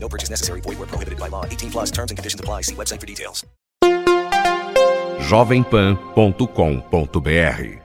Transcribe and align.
No 0.00 0.08
purchase 0.08 0.30
necessary. 0.30 0.60
Void 0.62 0.78
where 0.78 0.86
prohibited 0.88 1.18
by 1.18 1.28
law. 1.28 1.44
18 1.44 1.70
plus 1.70 1.90
terms 1.90 2.10
and 2.10 2.16
conditions 2.18 2.40
apply. 2.40 2.62
See 2.62 2.74
website 2.74 3.00
for 3.00 3.06
details. 3.06 3.44
jovempan.com.br 5.20 7.78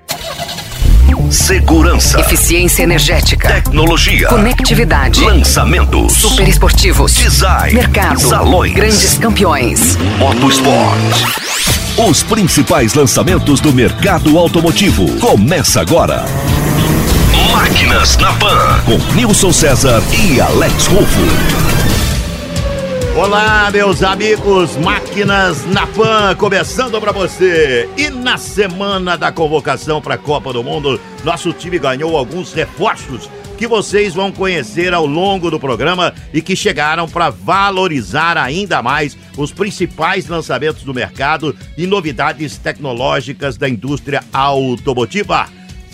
Segurança, 1.31 2.19
Eficiência 2.19 2.83
energética. 2.83 3.47
tecnologia, 3.47 4.27
Conectividade. 4.27 5.21
lançamentos, 5.23 6.13
Super 6.13 6.47
esportivos. 6.47 7.15
design, 7.15 7.73
Mercado. 7.73 8.19
salões, 8.21 8.73
Grandes 8.73 9.17
campeões. 9.17 9.97
motosport. 10.19 10.99
Os 12.07 12.21
principais 12.23 12.93
lançamentos 12.93 13.59
do 13.59 13.73
mercado 13.73 14.37
automotivo. 14.37 15.07
Começa 15.19 15.81
agora. 15.81 16.23
Máquinas 17.51 18.15
na 18.17 18.31
Pan, 18.33 18.79
com 18.85 18.97
Nilson 19.15 19.51
César 19.51 20.03
e 20.11 20.39
Alex 20.39 20.85
Rufo. 20.85 22.02
Olá, 23.15 23.69
meus 23.71 24.01
amigos, 24.01 24.75
máquinas 24.77 25.63
na 25.67 25.85
Pan, 25.85 26.35
começando 26.35 26.99
para 26.99 27.11
você. 27.11 27.87
E 27.95 28.09
na 28.09 28.39
semana 28.39 29.15
da 29.15 29.31
convocação 29.31 30.01
para 30.01 30.15
a 30.15 30.17
Copa 30.17 30.51
do 30.51 30.63
Mundo, 30.63 30.99
nosso 31.23 31.53
time 31.53 31.77
ganhou 31.77 32.17
alguns 32.17 32.53
reforços 32.53 33.29
que 33.55 33.67
vocês 33.67 34.15
vão 34.15 34.31
conhecer 34.31 34.95
ao 34.95 35.05
longo 35.05 35.51
do 35.51 35.59
programa 35.59 36.11
e 36.33 36.41
que 36.41 36.55
chegaram 36.55 37.07
para 37.07 37.29
valorizar 37.29 38.35
ainda 38.35 38.81
mais 38.81 39.15
os 39.37 39.51
principais 39.51 40.27
lançamentos 40.27 40.81
do 40.81 40.91
mercado 40.91 41.55
e 41.77 41.85
novidades 41.85 42.57
tecnológicas 42.57 43.57
da 43.57 43.69
indústria 43.69 44.23
automotiva. 44.33 45.47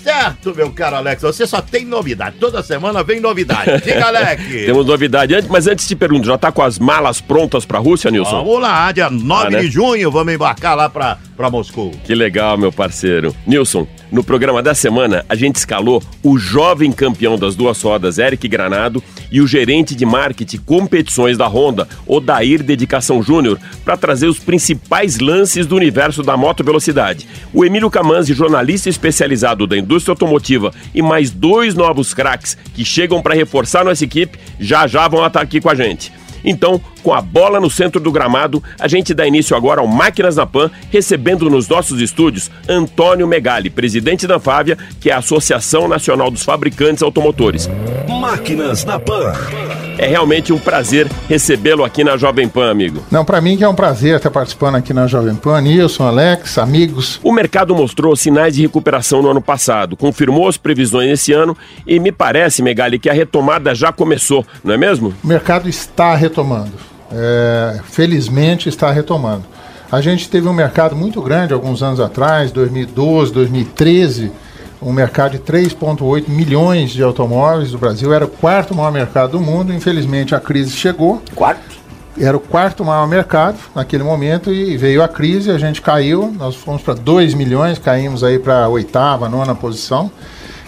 Certo, 0.09 0.55
meu 0.55 0.71
caro 0.71 0.95
Alex, 0.95 1.21
você 1.21 1.45
só 1.45 1.61
tem 1.61 1.85
novidade. 1.85 2.37
Toda 2.39 2.63
semana 2.63 3.03
vem 3.03 3.19
novidade. 3.19 3.79
Diga, 3.85 4.07
Alex. 4.07 4.43
Temos 4.65 4.85
novidade 4.85 5.35
antes, 5.35 5.49
mas 5.49 5.67
antes 5.67 5.87
te 5.87 5.95
pergunto, 5.95 6.25
já 6.25 6.37
tá 6.37 6.51
com 6.51 6.61
as 6.63 6.79
malas 6.79 7.21
prontas 7.21 7.65
pra 7.65 7.77
Rússia, 7.79 8.09
Nilson? 8.09 8.43
Vamos 8.43 8.61
lá, 8.61 8.91
dia 8.91 9.09
9 9.09 9.47
Ah, 9.47 9.49
né? 9.51 9.59
de 9.61 9.69
junho, 9.71 10.09
vamos 10.11 10.33
embarcar 10.33 10.75
lá 10.75 10.89
pra, 10.89 11.17
pra 11.39 11.49
Moscou. 11.49 11.91
Que 12.03 12.13
legal, 12.13 12.57
meu 12.57 12.69
parceiro. 12.69 13.33
Nilson, 13.47 13.87
no 14.11 14.21
programa 14.21 14.61
da 14.61 14.75
semana, 14.75 15.23
a 15.29 15.35
gente 15.35 15.55
escalou 15.55 16.03
o 16.21 16.37
jovem 16.37 16.91
campeão 16.91 17.39
das 17.39 17.55
duas 17.55 17.81
rodas, 17.81 18.17
Eric 18.17 18.45
Granado, 18.45 19.01
e 19.31 19.39
o 19.39 19.47
gerente 19.47 19.95
de 19.95 20.05
marketing 20.05 20.57
competições 20.57 21.37
da 21.37 21.47
Honda, 21.47 21.87
Odair 22.05 22.61
Dedicação 22.61 23.23
Júnior, 23.23 23.57
para 23.85 23.95
trazer 23.95 24.27
os 24.27 24.37
principais 24.37 25.19
lances 25.19 25.65
do 25.65 25.77
universo 25.77 26.23
da 26.23 26.35
moto 26.35 26.61
velocidade. 26.61 27.25
O 27.53 27.63
Emílio 27.63 27.89
Camanzi, 27.89 28.33
jornalista 28.33 28.89
especializado 28.89 29.65
da 29.65 29.77
indústria 29.77 30.11
automotiva, 30.11 30.73
e 30.93 31.01
mais 31.01 31.31
dois 31.31 31.73
novos 31.73 32.13
craques 32.13 32.57
que 32.73 32.83
chegam 32.83 33.21
para 33.21 33.33
reforçar 33.33 33.85
nossa 33.85 34.03
equipe, 34.03 34.37
já 34.59 34.87
já 34.87 35.07
vão 35.07 35.25
estar 35.25 35.39
aqui 35.39 35.61
com 35.61 35.69
a 35.69 35.75
gente. 35.75 36.11
Então, 36.43 36.81
com 37.03 37.13
a 37.13 37.21
bola 37.21 37.59
no 37.59 37.69
centro 37.69 37.99
do 37.99 38.11
gramado, 38.11 38.63
a 38.79 38.87
gente 38.87 39.13
dá 39.13 39.27
início 39.27 39.55
agora 39.55 39.81
ao 39.81 39.87
Máquinas 39.87 40.35
na 40.35 40.45
Pan, 40.45 40.69
recebendo 40.91 41.49
nos 41.49 41.67
nossos 41.67 42.01
estúdios 42.01 42.51
Antônio 42.67 43.27
Megali, 43.27 43.69
presidente 43.69 44.27
da 44.27 44.39
Fávia, 44.39 44.77
que 44.99 45.09
é 45.09 45.13
a 45.13 45.17
Associação 45.17 45.87
Nacional 45.87 46.29
dos 46.29 46.43
Fabricantes 46.43 47.03
Automotores. 47.03 47.69
Máquinas 48.07 48.85
na 48.85 48.99
Pan. 48.99 49.33
É 50.01 50.07
realmente 50.07 50.53
um 50.53 50.57
prazer 50.57 51.11
recebê-lo 51.27 51.83
aqui 51.83 52.05
na 52.05 52.15
Jovem 52.15 52.47
Pan, 52.47 52.71
amigo. 52.71 53.03
Não, 53.11 53.25
para 53.25 53.41
mim 53.41 53.57
que 53.57 53.65
é 53.65 53.67
um 53.67 53.75
prazer 53.75 54.15
estar 54.15 54.31
participando 54.31 54.75
aqui 54.75 54.93
na 54.93 55.07
Jovem 55.07 55.35
Pan. 55.35 55.59
Nilson, 55.59 56.07
Alex, 56.07 56.57
amigos. 56.57 57.19
O 57.21 57.33
mercado 57.33 57.75
mostrou 57.75 58.15
sinais 58.15 58.55
de 58.55 58.61
recuperação 58.61 59.21
no 59.21 59.29
ano 59.29 59.41
passado, 59.41 59.97
confirmou 59.97 60.47
as 60.47 60.55
previsões 60.55 61.11
esse 61.11 61.33
ano 61.33 61.55
e 61.85 61.99
me 61.99 62.13
parece, 62.13 62.63
Megali, 62.63 62.97
que 62.97 63.09
a 63.09 63.13
retomada 63.13 63.75
já 63.75 63.91
começou, 63.91 64.45
não 64.63 64.73
é 64.73 64.77
mesmo? 64.77 65.13
O 65.21 65.27
mercado 65.27 65.67
está 65.67 66.15
retomando. 66.15 66.71
É, 67.11 67.81
felizmente 67.83 68.69
está 68.69 68.89
retomando. 68.91 69.43
A 69.91 69.99
gente 69.99 70.29
teve 70.29 70.47
um 70.47 70.53
mercado 70.53 70.95
muito 70.95 71.21
grande 71.21 71.53
alguns 71.53 71.83
anos 71.83 71.99
atrás, 71.99 72.53
2012, 72.53 73.33
2013, 73.33 74.31
um 74.81 74.91
mercado 74.93 75.31
de 75.31 75.39
3,8 75.39 76.29
milhões 76.29 76.91
de 76.91 77.03
automóveis 77.03 77.71
do 77.71 77.77
Brasil. 77.77 78.13
Era 78.13 78.25
o 78.25 78.29
quarto 78.29 78.73
maior 78.73 78.91
mercado 78.91 79.31
do 79.31 79.41
mundo. 79.41 79.73
Infelizmente 79.73 80.33
a 80.33 80.39
crise 80.39 80.71
chegou. 80.71 81.21
Quarto? 81.35 81.79
Era 82.19 82.35
o 82.35 82.39
quarto 82.39 82.83
maior 82.83 83.07
mercado 83.07 83.57
naquele 83.73 84.03
momento 84.03 84.51
e 84.51 84.75
veio 84.75 85.01
a 85.01 85.07
crise, 85.07 85.51
a 85.51 85.57
gente 85.57 85.81
caiu, 85.81 86.33
nós 86.37 86.53
fomos 86.55 86.81
para 86.81 86.93
2 86.93 87.33
milhões, 87.33 87.79
caímos 87.79 88.25
aí 88.25 88.37
para 88.37 88.65
a 88.65 88.67
oitava, 88.67 89.29
nona 89.29 89.55
posição. 89.55 90.11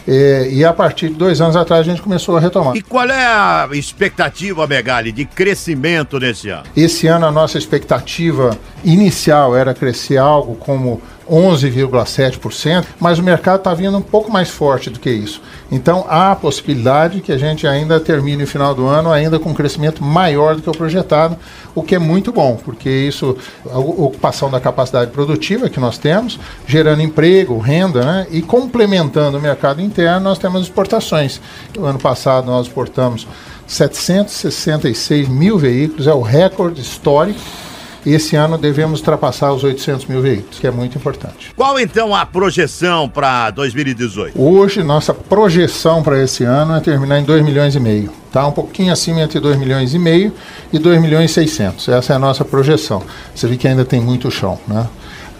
É, 0.07 0.49
e 0.49 0.65
a 0.65 0.73
partir 0.73 1.09
de 1.09 1.15
dois 1.15 1.41
anos 1.41 1.55
atrás 1.55 1.81
a 1.81 1.83
gente 1.83 2.01
começou 2.01 2.35
a 2.35 2.39
retomar. 2.39 2.75
E 2.75 2.81
qual 2.81 3.07
é 3.07 3.25
a 3.25 3.69
expectativa, 3.73 4.65
Megali, 4.65 5.11
de 5.11 5.25
crescimento 5.25 6.19
nesse 6.19 6.49
ano? 6.49 6.63
Esse 6.75 7.07
ano 7.07 7.25
a 7.25 7.31
nossa 7.31 7.57
expectativa 7.57 8.57
inicial 8.83 9.55
era 9.55 9.73
crescer 9.73 10.17
algo 10.17 10.55
como 10.55 11.01
11,7%, 11.31 12.85
mas 12.99 13.17
o 13.17 13.23
mercado 13.23 13.59
está 13.59 13.73
vindo 13.73 13.97
um 13.97 14.01
pouco 14.01 14.29
mais 14.29 14.49
forte 14.49 14.89
do 14.89 14.99
que 14.99 15.09
isso. 15.09 15.41
Então 15.71 16.05
há 16.09 16.33
a 16.33 16.35
possibilidade 16.35 17.21
que 17.21 17.31
a 17.31 17.37
gente 17.37 17.65
ainda 17.65 17.99
termine 17.99 18.43
o 18.43 18.47
final 18.47 18.75
do 18.75 18.85
ano 18.85 19.09
ainda 19.09 19.39
com 19.39 19.51
um 19.51 19.53
crescimento 19.53 20.03
maior 20.03 20.55
do 20.55 20.61
que 20.61 20.69
o 20.69 20.73
projetado, 20.73 21.37
o 21.73 21.81
que 21.81 21.95
é 21.95 21.99
muito 21.99 22.33
bom, 22.33 22.59
porque 22.63 22.89
isso, 22.89 23.37
a 23.71 23.79
ocupação 23.79 24.51
da 24.51 24.59
capacidade 24.59 25.11
produtiva 25.11 25.69
que 25.69 25.79
nós 25.79 25.97
temos, 25.97 26.37
gerando 26.67 27.01
emprego, 27.01 27.57
renda, 27.57 28.03
né? 28.03 28.27
e 28.29 28.41
complementando 28.41 29.37
o 29.37 29.41
mercado 29.41 29.81
interno, 29.81 30.19
nós 30.19 30.37
temos 30.37 30.63
exportações. 30.63 31.39
O 31.77 31.85
ano 31.85 31.99
passado 31.99 32.45
nós 32.45 32.67
exportamos 32.67 33.25
766 33.65 35.29
mil 35.29 35.57
veículos, 35.57 36.07
é 36.07 36.13
o 36.13 36.21
recorde 36.21 36.81
histórico. 36.81 37.39
Esse 38.05 38.35
ano 38.35 38.57
devemos 38.57 38.99
ultrapassar 38.99 39.53
os 39.53 39.63
800 39.63 40.05
mil 40.07 40.21
veículos, 40.21 40.59
que 40.59 40.65
é 40.65 40.71
muito 40.71 40.97
importante. 40.97 41.51
Qual 41.55 41.79
então 41.79 42.15
a 42.15 42.25
projeção 42.25 43.07
para 43.07 43.51
2018? 43.51 44.41
Hoje, 44.41 44.81
nossa 44.81 45.13
projeção 45.13 46.01
para 46.01 46.21
esse 46.21 46.43
ano 46.43 46.75
é 46.75 46.79
terminar 46.79 47.19
em 47.19 47.23
2 47.23 47.43
milhões 47.43 47.75
e 47.75 47.79
meio. 47.79 48.11
Tá 48.31 48.47
um 48.47 48.51
pouquinho 48.51 48.91
acima 48.91 49.21
entre 49.21 49.39
2 49.39 49.57
milhões 49.57 49.93
e 49.93 49.99
meio 49.99 50.33
e 50.73 50.79
2 50.79 50.99
milhões 50.99 51.31
e 51.31 51.33
600. 51.33 51.89
Essa 51.89 52.13
é 52.13 52.15
a 52.15 52.19
nossa 52.19 52.43
projeção. 52.43 53.03
Você 53.35 53.47
vê 53.47 53.55
que 53.55 53.67
ainda 53.67 53.85
tem 53.85 54.01
muito 54.01 54.31
chão, 54.31 54.57
né? 54.67 54.87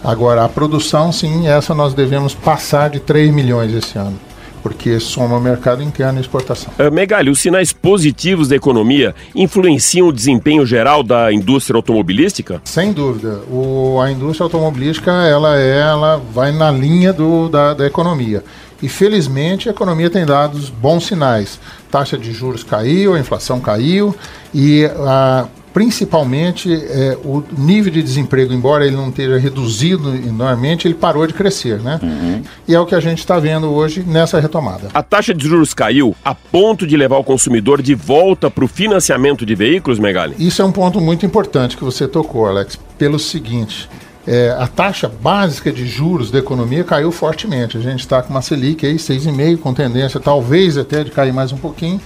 Agora, 0.04 0.44
a 0.44 0.48
produção, 0.48 1.12
sim, 1.12 1.48
essa 1.48 1.74
nós 1.74 1.94
devemos 1.94 2.34
passar 2.34 2.90
de 2.90 3.00
3 3.00 3.32
milhões 3.32 3.72
esse 3.72 3.96
ano 3.98 4.18
porque 4.62 5.00
soma 5.00 5.36
o 5.36 5.40
mercado 5.40 5.82
interno 5.82 6.18
e 6.18 6.22
exportação. 6.22 6.72
Uh, 6.78 6.92
Megali, 6.92 7.30
os 7.30 7.40
sinais 7.40 7.72
positivos 7.72 8.48
da 8.48 8.56
economia 8.56 9.14
influenciam 9.34 10.08
o 10.08 10.12
desempenho 10.12 10.64
geral 10.64 11.02
da 11.02 11.32
indústria 11.32 11.76
automobilística? 11.76 12.60
Sem 12.64 12.92
dúvida. 12.92 13.40
O, 13.50 14.00
a 14.00 14.10
indústria 14.10 14.44
automobilística 14.44 15.10
ela, 15.10 15.58
é, 15.58 15.80
ela 15.80 16.22
vai 16.32 16.52
na 16.52 16.70
linha 16.70 17.12
do, 17.12 17.48
da, 17.48 17.74
da 17.74 17.86
economia. 17.86 18.44
E 18.82 18.88
felizmente 18.88 19.68
a 19.68 19.72
economia 19.72 20.10
tem 20.10 20.26
dado 20.26 20.58
bons 20.80 21.06
sinais. 21.06 21.58
Taxa 21.90 22.18
de 22.18 22.32
juros 22.32 22.64
caiu, 22.64 23.14
a 23.14 23.20
inflação 23.20 23.60
caiu 23.60 24.14
e 24.52 24.84
a 25.06 25.46
principalmente 25.72 26.72
é, 26.72 27.16
o 27.24 27.42
nível 27.56 27.90
de 27.90 28.02
desemprego, 28.02 28.52
embora 28.52 28.86
ele 28.86 28.96
não 28.96 29.08
esteja 29.08 29.38
reduzido 29.38 30.14
enormemente, 30.14 30.86
ele 30.86 30.94
parou 30.94 31.26
de 31.26 31.32
crescer, 31.32 31.80
né? 31.80 31.98
Uhum. 32.02 32.42
E 32.68 32.74
é 32.74 32.80
o 32.80 32.86
que 32.86 32.94
a 32.94 33.00
gente 33.00 33.18
está 33.18 33.38
vendo 33.38 33.70
hoje 33.70 34.04
nessa 34.06 34.38
retomada. 34.38 34.88
A 34.92 35.02
taxa 35.02 35.32
de 35.32 35.46
juros 35.46 35.72
caiu 35.72 36.14
a 36.24 36.34
ponto 36.34 36.86
de 36.86 36.96
levar 36.96 37.16
o 37.16 37.24
consumidor 37.24 37.80
de 37.80 37.94
volta 37.94 38.50
para 38.50 38.64
o 38.64 38.68
financiamento 38.68 39.46
de 39.46 39.54
veículos, 39.54 39.98
Megali? 39.98 40.34
Isso 40.38 40.60
é 40.60 40.64
um 40.64 40.72
ponto 40.72 41.00
muito 41.00 41.24
importante 41.24 41.76
que 41.76 41.84
você 41.84 42.06
tocou, 42.06 42.46
Alex, 42.46 42.78
pelo 42.98 43.18
seguinte. 43.18 43.88
É, 44.26 44.54
a 44.56 44.68
taxa 44.68 45.08
básica 45.08 45.72
de 45.72 45.86
juros 45.86 46.30
da 46.30 46.38
economia 46.38 46.84
caiu 46.84 47.10
fortemente. 47.10 47.76
A 47.76 47.80
gente 47.80 48.00
está 48.00 48.22
com 48.22 48.30
uma 48.30 48.42
Selic 48.42 48.86
aí, 48.86 48.94
6,5, 48.94 49.58
com 49.58 49.74
tendência 49.74 50.20
talvez 50.20 50.78
até 50.78 51.02
de 51.02 51.10
cair 51.10 51.32
mais 51.32 51.50
um 51.50 51.56
pouquinho 51.56 52.00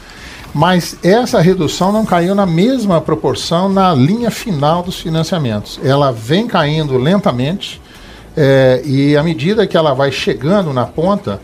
mas 0.55 0.97
essa 1.03 1.41
redução 1.41 1.93
não 1.93 2.05
caiu 2.05 2.35
na 2.35 2.47
mesma 2.47 3.01
proporção 3.01 3.69
na 3.69 3.95
linha 3.95 4.31
final 4.31 4.83
dos 4.83 5.01
financiamentos. 5.01 5.79
Ela 5.83 6.11
vem 6.11 6.47
caindo 6.47 6.97
lentamente 6.97 7.81
é, 8.37 8.83
e 8.85 9.17
à 9.17 9.23
medida 9.23 9.67
que 9.67 9.77
ela 9.77 9.95
vai 9.95 10.13
chegando 10.13 10.73
na 10.73 10.85
ponta, 10.85 11.41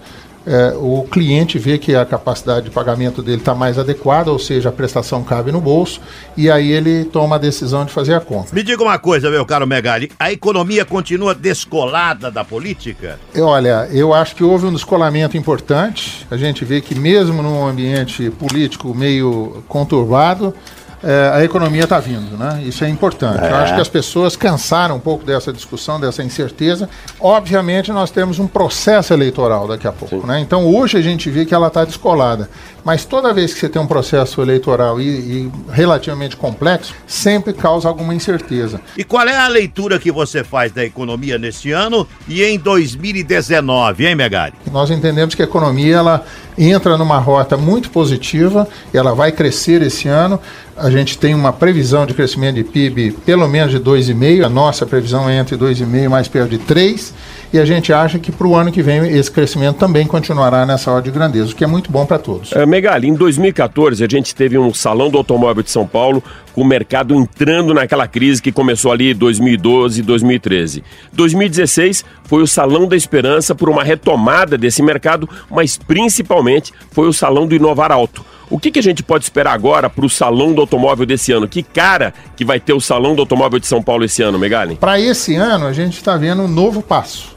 é, 0.47 0.75
o 0.77 1.07
cliente 1.11 1.59
vê 1.59 1.79
que 1.79 1.95
a 1.95 2.05
capacidade 2.05 2.65
de 2.65 2.71
pagamento 2.71 3.23
dele 3.23 3.39
está 3.39 3.55
mais 3.55 3.79
adequada, 3.79 4.31
ou 4.31 4.39
seja, 4.39 4.69
a 4.69 4.73
prestação 4.73 5.23
cabe 5.23 5.53
no 5.53 5.61
bolso, 5.61 6.01
e 6.37 6.51
aí 6.51 6.71
ele 6.71 7.05
toma 7.05 7.37
a 7.37 7.39
decisão 7.39 7.85
de 7.85 7.93
fazer 7.93 8.15
a 8.15 8.21
compra. 8.21 8.55
Me 8.55 8.63
diga 8.63 8.83
uma 8.83 8.99
coisa, 8.99 9.31
meu 9.31 9.47
caro 9.47 9.67
Megali, 9.67 10.11
a 10.19 10.33
economia 10.33 10.85
continua 10.85 11.35
descolada 11.35 12.31
da 12.31 12.45
política? 12.45 13.19
Olha, 13.39 13.89
eu 13.93 14.13
acho 14.13 14.35
que 14.35 14.45
houve 14.45 14.67
um 14.67 14.73
descolamento 14.73 15.37
importante. 15.37 16.27
A 16.31 16.37
gente 16.37 16.65
vê 16.65 16.81
que 16.81 16.95
mesmo 16.95 17.43
num 17.43 17.67
ambiente 17.67 18.31
político 18.31 18.95
meio 18.95 19.63
conturbado, 19.69 20.55
é, 21.03 21.31
a 21.35 21.45
economia 21.45 21.85
está 21.85 21.99
vindo, 21.99 22.37
né? 22.37 22.63
Isso 22.65 22.85
é 22.85 22.89
importante. 22.89 23.43
É. 23.43 23.51
Eu 23.51 23.57
acho 23.57 23.75
que 23.75 23.81
as 23.81 23.89
pessoas 23.89 24.37
cansaram 24.37 24.97
um 24.97 25.01
pouco 25.01 25.25
dessa 25.25 25.53
discussão, 25.53 25.99
dessa 25.99 26.23
incerteza. 26.23 26.89
Obviamente, 27.21 27.91
nós 27.91 28.11
temos 28.11 28.39
um 28.39 28.47
processo 28.47 29.13
eleitoral 29.13 29.67
daqui 29.67 29.87
a 29.87 29.93
pouco, 29.93 30.21
Sim. 30.21 30.27
né? 30.27 30.41
Então, 30.41 30.67
hoje 30.67 30.97
a 30.97 31.03
gente 31.03 31.29
vê 31.29 31.45
que 31.45 31.55
ela 31.55 31.67
está 31.67 31.85
descolada. 31.85 32.49
Mas 32.85 33.05
toda 33.05 33.33
vez 33.33 33.55
que 33.55 33.61
você 33.61 33.69
tem 33.69 33.81
um 33.81 33.87
processo 33.87 34.43
eleitoral 34.43 35.01
e, 35.01 35.07
e, 35.07 35.53
relativamente 35.71 36.37
complexo, 36.37 36.95
sempre 37.07 37.53
causa 37.53 37.89
alguma 37.89 38.15
incerteza. 38.15 38.81
E 38.97 39.05
qual 39.05 39.27
é 39.27 39.37
a 39.37 39.47
leitura 39.47 39.99
que 39.99 40.11
você 40.11 40.43
faz 40.43 40.73
da 40.73 40.85
economia 40.85 41.39
neste 41.39 41.71
ano 41.71 42.07
e 42.29 42.43
em 42.43 42.59
2019, 42.59 44.07
hein, 44.07 44.17
Megari? 44.17 44.55
Nós 44.71 44.91
entendemos 44.91 45.35
que 45.35 45.43
a 45.43 45.45
economia 45.45 45.97
ela 45.97 46.25
entra 46.57 46.97
numa 46.97 47.19
rota 47.19 47.57
muito 47.57 47.91
positiva, 47.91 48.69
ela 48.93 49.15
vai 49.15 49.33
crescer 49.33 49.83
esse 49.83 50.09
ano. 50.09 50.39
A 50.77 50.91
gente 50.91 51.19
tem 51.19 51.35
uma 51.35 51.53
previsão 51.53 52.07
de 52.07 52.15
crescimento 52.15 52.57
de 52.57 52.65
PIB 52.65 53.13
pelo 53.25 53.47
menos 53.49 53.71
de 53.71 53.81
2,5%, 53.81 54.45
a 54.45 54.49
nossa 54.49 54.87
previsão 54.87 55.29
é 55.29 55.37
entre 55.39 55.57
2,5% 55.57 56.09
mais 56.09 56.29
perto 56.29 56.51
de 56.51 56.59
3% 56.59 57.13
e 57.53 57.59
a 57.59 57.65
gente 57.65 57.93
acha 57.93 58.19
que 58.19 58.33
para 58.33 58.47
o 58.47 58.57
ano 58.57 58.73
que 58.73 58.83
vem 58.83 59.17
esse 59.17 59.31
crescimento 59.31 59.77
também 59.77 60.07
continuará 60.07 60.65
nessa 60.65 60.91
ordem 60.91 61.13
de 61.13 61.19
grandeza, 61.19 61.53
o 61.53 61.55
que 61.55 61.65
é 61.65 61.67
muito 61.67 61.91
bom 61.91 62.07
para 62.07 62.19
todos. 62.19 62.53
É, 62.53 62.65
Megali, 62.65 63.09
em 63.09 63.15
2014 63.15 64.03
a 64.03 64.09
gente 64.09 64.35
teve 64.35 64.59
um 64.59 64.73
salão 64.73 65.11
do 65.11 65.19
automóvel 65.19 65.63
de 65.63 65.71
São 65.71 65.87
Paulo 65.87 66.23
com 66.55 66.63
o 66.63 66.65
mercado 66.65 67.15
entrando 67.15 67.75
naquela 67.75 68.07
crise 68.07 68.41
que 68.41 68.53
começou 68.53 68.93
ali 68.93 69.13
em 69.13 69.15
2012 69.15 70.01
e 70.01 70.03
2013. 70.03 70.85
2016 71.13 72.05
foi 72.25 72.43
o 72.43 72.47
Salão 72.47 72.87
da 72.87 72.97
Esperança 72.97 73.55
por 73.55 73.69
uma 73.69 73.83
retomada 73.83 74.57
desse 74.57 74.83
mercado, 74.83 75.29
mas 75.51 75.77
principalmente 75.77 76.73
foi 76.91 77.09
o 77.09 77.13
Salão 77.13 77.47
do 77.47 77.55
Inovar 77.55 77.93
Alto. 77.93 78.25
O 78.51 78.59
que, 78.59 78.71
que 78.71 78.79
a 78.79 78.83
gente 78.83 79.03
pode 79.03 79.25
esperar 79.25 79.55
agora 79.55 79.89
para 79.89 80.05
o 80.05 80.11
Salão 80.11 80.53
do 80.53 80.61
Automóvel 80.61 81.07
desse 81.07 81.33
ano? 81.33 81.49
Que 81.49 81.63
cara 81.63 82.13
que 82.37 82.45
vai 82.45 82.61
ter 82.61 82.75
o 82.75 82.81
Salão 82.81 83.15
do 83.15 83.23
Automóvel 83.23 83.59
de 83.59 83.67
São 83.67 83.83
Paulo 83.83 84.05
esse 84.05 84.23
ano, 84.23 84.39
Megali? 84.39 84.77
Para 84.77 85.01
esse 85.01 85.35
ano, 85.37 85.67
a 85.67 85.73
gente 85.73 85.95
está 85.95 86.19
vendo 86.19 86.43
um 86.43 86.49
novo 86.49 86.83
passo. 86.83 87.32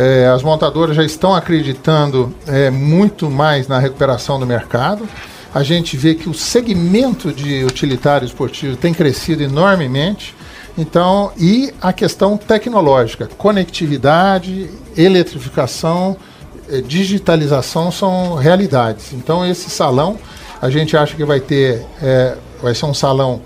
É, 0.00 0.28
as 0.28 0.44
montadoras 0.44 0.94
já 0.94 1.02
estão 1.02 1.34
acreditando 1.34 2.32
é, 2.46 2.70
muito 2.70 3.28
mais 3.28 3.66
na 3.66 3.80
recuperação 3.80 4.38
do 4.38 4.46
mercado. 4.46 5.08
A 5.52 5.64
gente 5.64 5.96
vê 5.96 6.14
que 6.14 6.28
o 6.28 6.34
segmento 6.34 7.32
de 7.32 7.64
utilitário 7.64 8.24
esportivo 8.24 8.76
tem 8.76 8.94
crescido 8.94 9.42
enormemente. 9.42 10.36
Então, 10.76 11.32
e 11.36 11.74
a 11.82 11.92
questão 11.92 12.36
tecnológica, 12.36 13.28
conectividade, 13.36 14.70
eletrificação, 14.96 16.16
é, 16.70 16.80
digitalização 16.80 17.90
são 17.90 18.36
realidades. 18.36 19.12
Então, 19.12 19.44
esse 19.44 19.68
salão, 19.68 20.16
a 20.62 20.70
gente 20.70 20.96
acha 20.96 21.16
que 21.16 21.24
vai 21.24 21.40
ter, 21.40 21.84
é, 22.00 22.36
vai 22.62 22.72
ser 22.72 22.86
um 22.86 22.94
salão 22.94 23.42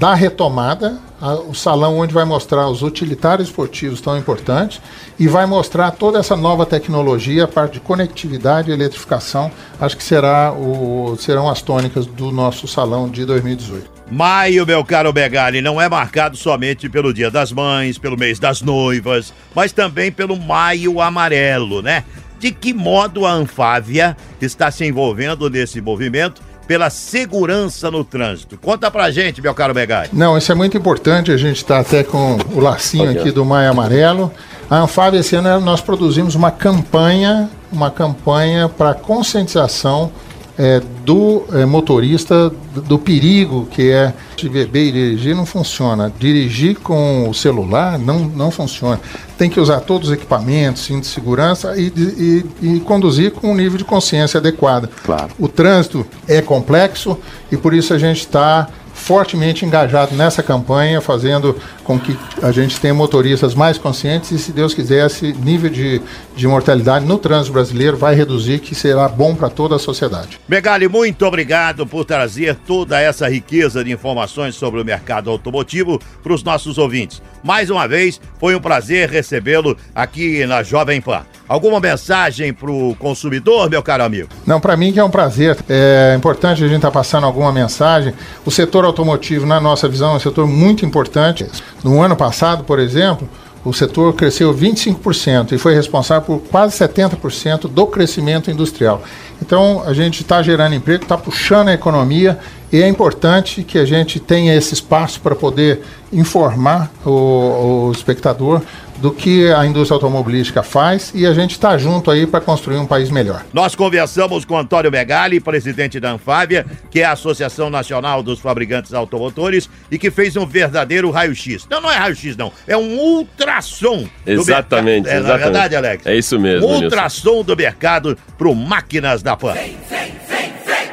da 0.00 0.14
retomada, 0.14 0.98
a, 1.20 1.34
o 1.34 1.54
salão 1.54 1.98
onde 1.98 2.12
vai 2.12 2.24
mostrar 2.24 2.68
os 2.68 2.82
utilitários 2.82 3.48
esportivos 3.48 4.00
tão 4.00 4.16
importantes 4.16 4.80
e 5.18 5.26
vai 5.26 5.46
mostrar 5.46 5.90
toda 5.92 6.18
essa 6.18 6.36
nova 6.36 6.66
tecnologia, 6.66 7.44
a 7.44 7.48
parte 7.48 7.74
de 7.74 7.80
conectividade 7.80 8.70
e 8.70 8.74
eletrificação. 8.74 9.50
Acho 9.80 9.96
que 9.96 10.04
será 10.04 10.52
o, 10.52 11.16
serão 11.18 11.48
as 11.48 11.62
tônicas 11.62 12.06
do 12.06 12.30
nosso 12.30 12.68
salão 12.68 13.08
de 13.08 13.24
2018. 13.24 13.96
Maio, 14.10 14.64
meu 14.64 14.84
caro 14.84 15.12
Begali, 15.12 15.60
não 15.60 15.80
é 15.80 15.88
marcado 15.88 16.36
somente 16.36 16.88
pelo 16.88 17.12
Dia 17.12 17.30
das 17.30 17.50
Mães, 17.50 17.98
pelo 17.98 18.16
mês 18.16 18.38
das 18.38 18.62
noivas, 18.62 19.32
mas 19.52 19.72
também 19.72 20.12
pelo 20.12 20.38
Maio 20.38 21.00
Amarelo, 21.00 21.82
né? 21.82 22.04
De 22.38 22.52
que 22.52 22.72
modo 22.72 23.26
a 23.26 23.32
Anfávia 23.32 24.16
está 24.40 24.70
se 24.70 24.84
envolvendo 24.84 25.50
nesse 25.50 25.80
movimento 25.80 26.40
pela 26.66 26.90
segurança 26.90 27.90
no 27.90 28.04
trânsito. 28.04 28.58
Conta 28.58 28.90
pra 28.90 29.10
gente, 29.10 29.40
meu 29.40 29.54
caro 29.54 29.72
Begai. 29.72 30.08
Não, 30.12 30.36
isso 30.36 30.50
é 30.50 30.54
muito 30.54 30.76
importante. 30.76 31.30
A 31.30 31.36
gente 31.36 31.56
está 31.56 31.80
até 31.80 32.02
com 32.02 32.36
o 32.52 32.60
lacinho 32.60 33.10
aqui 33.10 33.30
do 33.30 33.44
Maio 33.44 33.70
Amarelo. 33.70 34.32
A 34.68 34.78
Anfab, 34.78 35.16
esse 35.16 35.36
ano, 35.36 35.60
nós 35.64 35.80
produzimos 35.80 36.34
uma 36.34 36.50
campanha, 36.50 37.48
uma 37.70 37.90
campanha 37.90 38.68
para 38.68 38.94
conscientização 38.94 40.10
é, 40.58 40.80
do 41.04 41.44
é, 41.52 41.66
motorista 41.66 42.50
do, 42.74 42.98
perigo 42.98 43.66
que 43.70 43.90
é 43.90 44.12
de 44.36 44.48
beber 44.48 44.88
e 44.88 44.92
dirigir 44.92 45.34
não 45.34 45.44
funciona. 45.44 46.12
Dirigir 46.18 46.78
com 46.80 47.28
o 47.28 47.34
celular 47.34 47.98
não, 47.98 48.20
não 48.20 48.50
funciona. 48.50 49.00
Tem 49.36 49.50
que 49.50 49.60
usar 49.60 49.80
todos 49.80 50.08
os 50.08 50.14
equipamentos, 50.14 50.82
cinto 50.82 51.02
de 51.02 51.08
segurança 51.08 51.74
e, 51.76 51.92
e, 51.96 52.76
e 52.76 52.80
conduzir 52.80 53.32
com 53.32 53.52
um 53.52 53.54
nível 53.54 53.76
de 53.76 53.84
consciência 53.84 54.38
adequado. 54.38 54.88
Claro. 55.04 55.30
O 55.38 55.48
trânsito 55.48 56.06
é 56.26 56.40
complexo 56.40 57.18
e 57.52 57.56
por 57.56 57.74
isso 57.74 57.92
a 57.92 57.98
gente 57.98 58.20
está 58.20 58.68
fortemente 58.96 59.64
engajado 59.64 60.16
nessa 60.16 60.42
campanha, 60.42 61.00
fazendo 61.00 61.56
com 61.84 62.00
que 62.00 62.18
a 62.42 62.50
gente 62.50 62.80
tenha 62.80 62.94
motoristas 62.94 63.54
mais 63.54 63.78
conscientes 63.78 64.32
e, 64.32 64.38
se 64.38 64.50
Deus 64.50 64.74
quiser, 64.74 65.06
esse 65.06 65.32
nível 65.34 65.70
de, 65.70 66.00
de 66.34 66.48
mortalidade 66.48 67.04
no 67.04 67.18
trânsito 67.18 67.52
brasileiro 67.52 67.96
vai 67.96 68.14
reduzir, 68.14 68.58
que 68.58 68.74
será 68.74 69.06
bom 69.08 69.34
para 69.34 69.48
toda 69.48 69.76
a 69.76 69.78
sociedade. 69.78 70.40
Megali, 70.48 70.88
muito 70.88 71.24
obrigado 71.24 71.86
por 71.86 72.04
trazer 72.04 72.56
toda 72.66 73.00
essa 73.00 73.28
riqueza 73.28 73.84
de 73.84 73.92
informações 73.92 74.56
sobre 74.56 74.80
o 74.80 74.84
mercado 74.84 75.30
automotivo 75.30 76.00
para 76.22 76.32
os 76.32 76.42
nossos 76.42 76.78
ouvintes. 76.78 77.22
Mais 77.46 77.70
uma 77.70 77.86
vez, 77.86 78.20
foi 78.40 78.56
um 78.56 78.60
prazer 78.60 79.08
recebê-lo 79.08 79.76
aqui 79.94 80.44
na 80.46 80.64
Jovem 80.64 81.00
Pan. 81.00 81.24
Alguma 81.46 81.78
mensagem 81.78 82.52
para 82.52 82.68
o 82.68 82.96
consumidor, 82.96 83.70
meu 83.70 83.84
caro 83.84 84.02
amigo? 84.02 84.28
Não, 84.44 84.60
para 84.60 84.76
mim 84.76 84.92
que 84.92 84.98
é 84.98 85.04
um 85.04 85.08
prazer. 85.08 85.56
É 85.68 86.12
importante 86.16 86.64
a 86.64 86.66
gente 86.66 86.78
estar 86.78 86.88
tá 86.88 86.92
passando 86.92 87.22
alguma 87.22 87.52
mensagem. 87.52 88.12
O 88.44 88.50
setor 88.50 88.84
automotivo, 88.84 89.46
na 89.46 89.60
nossa 89.60 89.88
visão, 89.88 90.14
é 90.14 90.16
um 90.16 90.18
setor 90.18 90.48
muito 90.48 90.84
importante. 90.84 91.46
No 91.84 92.02
ano 92.02 92.16
passado, 92.16 92.64
por 92.64 92.80
exemplo, 92.80 93.28
o 93.66 93.72
setor 93.72 94.14
cresceu 94.14 94.54
25% 94.54 95.50
e 95.50 95.58
foi 95.58 95.74
responsável 95.74 96.22
por 96.22 96.38
quase 96.48 96.78
70% 96.78 97.62
do 97.68 97.86
crescimento 97.88 98.48
industrial. 98.48 99.02
Então, 99.42 99.82
a 99.84 99.92
gente 99.92 100.22
está 100.22 100.40
gerando 100.40 100.76
emprego, 100.76 101.02
está 101.02 101.18
puxando 101.18 101.68
a 101.68 101.74
economia 101.74 102.38
e 102.72 102.80
é 102.80 102.86
importante 102.86 103.64
que 103.64 103.76
a 103.76 103.84
gente 103.84 104.20
tenha 104.20 104.54
esse 104.54 104.72
espaço 104.72 105.20
para 105.20 105.34
poder 105.34 105.82
informar 106.12 106.92
o, 107.04 107.88
o 107.88 107.92
espectador 107.92 108.62
do 108.98 109.12
que 109.12 109.52
a 109.52 109.64
indústria 109.66 109.96
automobilística 109.96 110.62
faz 110.62 111.12
e 111.14 111.26
a 111.26 111.32
gente 111.32 111.52
está 111.52 111.76
junto 111.76 112.10
aí 112.10 112.26
para 112.26 112.40
construir 112.40 112.78
um 112.78 112.86
país 112.86 113.10
melhor. 113.10 113.44
Nós 113.52 113.74
conversamos 113.74 114.44
com 114.44 114.58
Antônio 114.58 114.90
Megali, 114.90 115.40
presidente 115.40 116.00
da 116.00 116.12
Anfávia, 116.12 116.66
que 116.90 117.00
é 117.00 117.04
a 117.04 117.12
Associação 117.12 117.70
Nacional 117.70 118.22
dos 118.22 118.40
Fabricantes 118.40 118.94
Automotores 118.94 119.68
e 119.90 119.98
que 119.98 120.10
fez 120.10 120.36
um 120.36 120.46
verdadeiro 120.46 121.10
raio-x. 121.10 121.66
Não, 121.70 121.80
não 121.80 121.90
é 121.90 121.96
raio-x 121.96 122.36
não, 122.36 122.52
é 122.66 122.76
um 122.76 122.98
ultrassom. 122.98 124.08
Exatamente, 124.26 125.08
é, 125.08 125.18
exatamente. 125.18 125.40
É 125.40 125.44
verdade, 125.44 125.76
Alex? 125.76 126.06
É 126.06 126.16
isso 126.16 126.38
mesmo. 126.38 126.66
Um 126.66 126.82
ultrassom 126.82 127.42
do 127.42 127.56
mercado 127.56 128.16
para 128.36 128.54
máquinas 128.54 129.22
da 129.22 129.36
Pan. 129.36 129.52
Vem, 129.52 129.76
vem, 129.88 130.12
vem, 130.28 130.52
vem. 130.64 130.88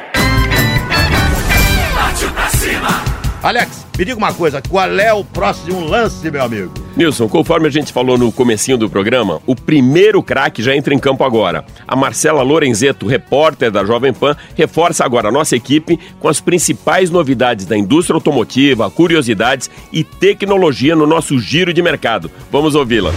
Bate 1.94 2.26
pra 2.26 2.48
cima. 2.50 3.04
Alex, 3.42 3.86
me 3.98 4.04
diga 4.04 4.16
uma 4.16 4.32
coisa, 4.32 4.62
qual 4.62 4.98
é 4.98 5.12
o 5.12 5.24
próximo 5.24 5.80
lance, 5.80 6.30
meu 6.30 6.42
amigo? 6.42 6.83
Nilson, 6.96 7.28
conforme 7.28 7.66
a 7.66 7.70
gente 7.70 7.92
falou 7.92 8.16
no 8.16 8.30
comecinho 8.30 8.78
do 8.78 8.88
programa, 8.88 9.40
o 9.46 9.56
primeiro 9.56 10.22
craque 10.22 10.62
já 10.62 10.76
entra 10.76 10.94
em 10.94 10.98
campo 10.98 11.24
agora. 11.24 11.64
A 11.86 11.96
Marcela 11.96 12.42
Lorenzeto, 12.42 13.06
repórter 13.06 13.70
da 13.70 13.84
Jovem 13.84 14.12
Pan, 14.12 14.36
reforça 14.54 15.04
agora 15.04 15.28
a 15.28 15.32
nossa 15.32 15.56
equipe 15.56 15.98
com 16.20 16.28
as 16.28 16.40
principais 16.40 17.10
novidades 17.10 17.66
da 17.66 17.76
indústria 17.76 18.14
automotiva, 18.14 18.90
curiosidades 18.90 19.68
e 19.92 20.04
tecnologia 20.04 20.94
no 20.94 21.06
nosso 21.06 21.38
giro 21.38 21.72
de 21.72 21.82
mercado. 21.82 22.30
Vamos 22.50 22.74
ouvi-la. 22.74 23.12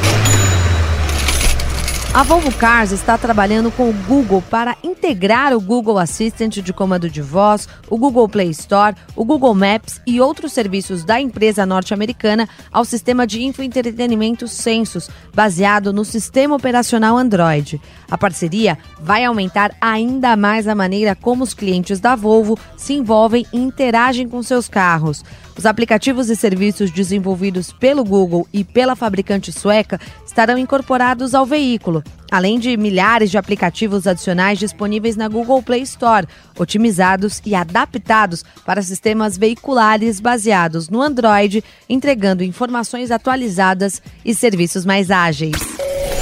A 2.13 2.23
Volvo 2.23 2.51
Cars 2.53 2.91
está 2.91 3.15
trabalhando 3.15 3.69
com 3.69 3.89
o 3.89 3.93
Google 3.93 4.41
para 4.41 4.75
integrar 4.83 5.53
o 5.53 5.61
Google 5.61 5.99
Assistant 5.99 6.57
de 6.57 6.73
comando 6.73 7.07
de 7.07 7.21
voz, 7.21 7.69
o 7.89 7.97
Google 7.97 8.27
Play 8.27 8.49
Store, 8.49 8.95
o 9.15 9.23
Google 9.23 9.53
Maps 9.53 10.01
e 10.07 10.19
outros 10.19 10.51
serviços 10.51 11.03
da 11.03 11.21
empresa 11.21 11.63
norte-americana 11.63 12.49
ao 12.71 12.83
sistema 12.83 13.27
de 13.27 13.43
infoentretenimento 13.43 14.47
Census, 14.47 15.09
baseado 15.31 15.93
no 15.93 16.03
sistema 16.03 16.55
operacional 16.55 17.15
Android. 17.15 17.79
A 18.09 18.17
parceria 18.17 18.79
vai 18.99 19.23
aumentar 19.23 19.75
ainda 19.79 20.35
mais 20.35 20.67
a 20.67 20.73
maneira 20.73 21.15
como 21.15 21.43
os 21.43 21.53
clientes 21.53 21.99
da 21.99 22.15
Volvo 22.15 22.57
se 22.75 22.93
envolvem 22.93 23.45
e 23.53 23.57
interagem 23.57 24.27
com 24.27 24.41
seus 24.41 24.67
carros. 24.67 25.23
Os 25.57 25.65
aplicativos 25.65 26.29
e 26.29 26.35
serviços 26.35 26.91
desenvolvidos 26.91 27.73
pelo 27.73 28.03
Google 28.03 28.47
e 28.53 28.63
pela 28.63 28.95
fabricante 28.95 29.51
sueca 29.51 29.99
estarão 30.25 30.55
incorporados 30.57 31.33
ao 31.33 31.47
veículo, 31.47 31.96
além 32.31 32.59
de 32.59 32.75
milhares 32.75 33.31
de 33.31 33.37
aplicativos 33.37 34.07
adicionais 34.07 34.59
disponíveis 34.59 35.15
na 35.15 35.27
Google 35.27 35.61
Play 35.61 35.81
Store, 35.83 36.27
otimizados 36.57 37.41
e 37.45 37.55
adaptados 37.55 38.43
para 38.65 38.81
sistemas 38.81 39.37
veiculares 39.37 40.19
baseados 40.19 40.89
no 40.89 41.01
Android, 41.01 41.63
entregando 41.87 42.43
informações 42.43 43.11
atualizadas 43.11 44.01
e 44.25 44.33
serviços 44.33 44.85
mais 44.85 45.11
ágeis. 45.11 45.76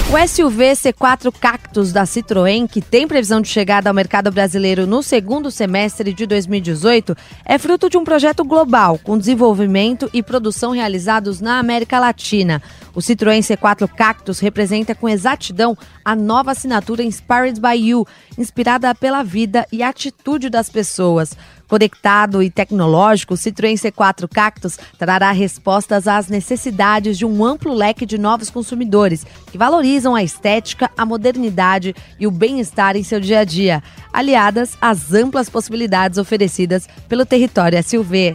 O 0.08 0.28
SUV 0.28 0.74
C4 0.74 1.32
Cactus 1.32 1.92
da 1.92 2.04
Citroën, 2.04 2.68
que 2.68 2.80
tem 2.80 3.08
previsão 3.08 3.42
de 3.42 3.48
chegada 3.48 3.90
ao 3.90 3.94
mercado 3.94 4.32
brasileiro 4.32 4.86
no 4.86 5.02
segundo 5.02 5.50
semestre 5.50 6.14
de 6.14 6.28
2018, 6.28 7.18
é 7.44 7.58
fruto 7.58 7.90
de 7.90 7.98
um 7.98 8.04
projeto 8.04 8.46
global 8.46 9.00
com 9.00 9.18
desenvolvimento 9.18 10.08
e 10.14 10.22
produção 10.22 10.74
realizados 10.74 11.42
na 11.42 11.58
América 11.58 12.00
Latina. 12.00 12.62
O 12.94 13.00
Citroën 13.00 13.40
C4 13.40 13.88
Cactus 13.88 14.40
representa 14.40 14.94
com 14.94 15.10
exatidão 15.10 15.76
a 16.04 16.16
nova 16.16 16.52
assinatura 16.52 17.02
Inspired 17.02 17.60
by 17.60 17.76
You, 17.76 18.06
inspirada 18.38 18.94
pela 18.94 19.24
vida 19.24 19.66
e 19.72 19.82
atitude 19.82 20.52
das 20.52 20.70
pessoas. 20.70 21.36
Conectado 21.68 22.44
e 22.44 22.50
tecnológico, 22.50 23.34
o 23.34 23.38
Citroën 23.38 23.76
C4 23.76 24.28
Cactus 24.28 24.78
trará 24.98 25.32
respostas 25.32 26.08
às 26.08 26.28
necessidades 26.28 27.18
de 27.18 27.26
um 27.26 27.44
amplo 27.44 27.74
leque 27.74 28.06
de 28.06 28.18
novos 28.18 28.50
consumidores 28.50 29.26
que 29.52 29.58
valorizam 29.58 30.16
a 30.16 30.24
estética, 30.24 30.90
a 30.98 31.06
modernidade 31.06 31.96
e 32.20 32.28
o 32.28 32.32
bem-estar 32.32 32.96
em 32.96 33.04
seu 33.04 33.20
dia 33.20 33.40
a 33.40 33.44
dia, 33.44 33.84
aliadas 34.14 34.78
às 34.80 35.14
amplas 35.14 35.50
possibilidades 35.50 36.18
oferecidas 36.18 36.88
pelo 37.08 37.26
território 37.26 37.82
SUV. 37.84 38.34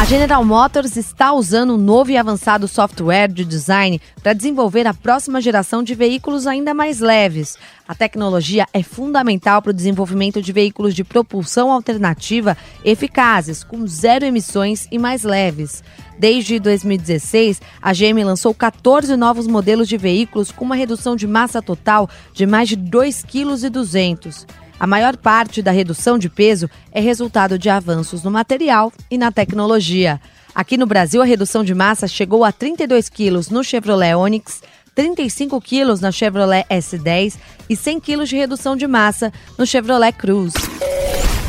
A 0.00 0.04
General 0.06 0.42
Motors 0.42 0.96
está 0.96 1.30
usando 1.30 1.74
um 1.74 1.76
novo 1.76 2.10
e 2.10 2.16
avançado 2.16 2.66
software 2.66 3.28
de 3.28 3.44
design 3.44 4.00
para 4.22 4.32
desenvolver 4.32 4.86
a 4.86 4.94
próxima 4.94 5.42
geração 5.42 5.82
de 5.82 5.94
veículos 5.94 6.46
ainda 6.46 6.72
mais 6.72 7.00
leves. 7.00 7.58
A 7.86 7.94
tecnologia 7.94 8.66
é 8.72 8.82
fundamental 8.82 9.60
para 9.60 9.72
o 9.72 9.74
desenvolvimento 9.74 10.40
de 10.40 10.54
veículos 10.54 10.94
de 10.94 11.04
propulsão 11.04 11.70
alternativa 11.70 12.56
eficazes, 12.82 13.62
com 13.62 13.86
zero 13.86 14.24
emissões 14.24 14.88
e 14.90 14.98
mais 14.98 15.22
leves. 15.22 15.84
Desde 16.18 16.58
2016, 16.58 17.60
a 17.82 17.92
GM 17.92 18.24
lançou 18.24 18.54
14 18.54 19.14
novos 19.16 19.46
modelos 19.46 19.86
de 19.86 19.98
veículos 19.98 20.50
com 20.50 20.64
uma 20.64 20.76
redução 20.76 21.14
de 21.14 21.26
massa 21.26 21.60
total 21.60 22.08
de 22.32 22.46
mais 22.46 22.70
de 22.70 22.76
2,2 22.78 24.16
kg. 24.16 24.46
A 24.80 24.86
maior 24.86 25.14
parte 25.14 25.60
da 25.60 25.70
redução 25.70 26.18
de 26.18 26.30
peso 26.30 26.68
é 26.90 27.00
resultado 27.02 27.58
de 27.58 27.68
avanços 27.68 28.22
no 28.22 28.30
material 28.30 28.90
e 29.10 29.18
na 29.18 29.30
tecnologia. 29.30 30.18
Aqui 30.54 30.78
no 30.78 30.86
Brasil, 30.86 31.20
a 31.20 31.26
redução 31.26 31.62
de 31.62 31.74
massa 31.74 32.08
chegou 32.08 32.42
a 32.42 32.50
32 32.50 33.10
quilos 33.10 33.50
no 33.50 33.62
Chevrolet 33.62 34.14
Onix, 34.14 34.62
35 34.94 35.60
quilos 35.60 36.00
na 36.00 36.10
Chevrolet 36.10 36.64
S10 36.70 37.36
e 37.68 37.76
100 37.76 38.00
quilos 38.00 38.28
de 38.30 38.36
redução 38.36 38.74
de 38.74 38.86
massa 38.86 39.30
no 39.58 39.66
Chevrolet 39.66 40.12
Cruze. 40.12 40.56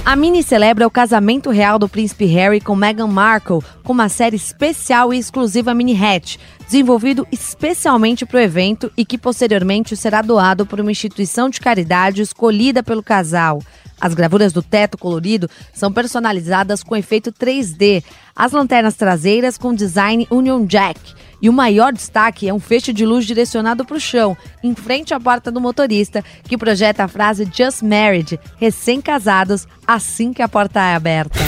A 0.04 0.14
Mini 0.16 0.44
celebra 0.44 0.86
o 0.86 0.92
casamento 0.92 1.52
real 1.52 1.80
do 1.80 1.88
príncipe 1.88 2.26
Harry 2.26 2.60
com 2.60 2.76
Meghan 2.76 3.08
Markle 3.08 3.62
com 3.82 3.94
uma 3.94 4.10
série 4.10 4.36
especial 4.36 5.14
e 5.14 5.18
exclusiva 5.18 5.74
Mini 5.74 5.96
Hatch, 5.96 6.38
desenvolvido 6.72 7.28
especialmente 7.30 8.26
para 8.26 8.38
o 8.38 8.42
evento 8.42 8.90
e 8.96 9.04
que 9.04 9.18
posteriormente 9.18 9.98
será 9.98 10.22
doado 10.22 10.66
por 10.66 10.80
uma 10.80 10.90
instituição 10.90 11.50
de 11.50 11.60
caridade 11.60 12.22
escolhida 12.22 12.82
pelo 12.82 13.04
casal. 13.04 13.62
As 14.00 14.14
gravuras 14.14 14.54
do 14.54 14.64
teto 14.64 14.98
colorido 14.98 15.50
são 15.74 15.92
personalizadas 15.92 16.82
com 16.82 16.96
efeito 16.96 17.30
3D, 17.30 18.02
as 18.34 18.54
lanternas 18.54 18.96
traseiras 18.96 19.58
com 19.58 19.76
design 19.76 20.26
Union 20.32 20.66
Jack. 20.66 20.98
E 21.42 21.50
o 21.50 21.54
maior 21.54 21.92
destaque 21.92 22.48
é 22.48 22.54
um 22.54 22.60
feixe 22.60 22.94
de 22.94 23.06
luz 23.06 23.26
direcionado 23.26 23.84
para 23.84 23.98
o 23.98 24.00
chão, 24.00 24.38
em 24.64 24.74
frente 24.74 25.14
à 25.14 25.20
porta 25.20 25.52
do 25.52 25.60
motorista, 25.60 26.24
que 26.46 26.58
projeta 26.58 27.04
a 27.04 27.08
frase 27.10 27.50
Just 27.54 27.82
Married, 27.82 28.40
recém-casados, 28.58 29.68
assim 29.86 30.32
que 30.32 30.42
a 30.42 30.48
porta 30.48 30.80
é 30.80 30.96
aberta. 30.96 31.40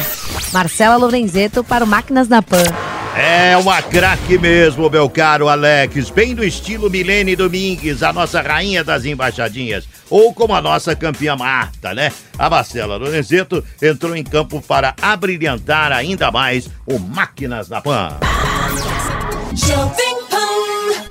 Marcela 0.52 0.98
Lorenzeto 0.98 1.64
para 1.64 1.86
o 1.86 1.88
Máquinas 1.88 2.28
na 2.28 2.42
Pan. 2.42 2.93
É 3.16 3.56
uma 3.58 3.80
craque 3.80 4.40
mesmo, 4.40 4.90
meu 4.90 5.08
caro 5.08 5.48
Alex. 5.48 6.10
Bem 6.10 6.34
do 6.34 6.44
estilo 6.44 6.90
Milene 6.90 7.36
Domingues, 7.36 8.02
a 8.02 8.12
nossa 8.12 8.42
rainha 8.42 8.84
das 8.84 9.06
embaixadinhas. 9.06 9.88
Ou 10.10 10.34
como 10.34 10.56
a 10.56 10.62
nossa 10.62 10.96
campeã 10.96 11.36
Marta, 11.36 11.94
né? 11.94 12.12
A 12.40 12.50
Marcela 12.50 12.98
Lorenzeto 12.98 13.64
entrou 13.80 14.16
em 14.16 14.24
campo 14.24 14.62
para 14.62 14.96
abrilhantar 15.00 15.92
ainda 15.92 16.32
mais 16.32 16.68
o 16.88 16.98
Máquinas 16.98 17.70
na 17.70 17.82
Pan. 17.82 18.18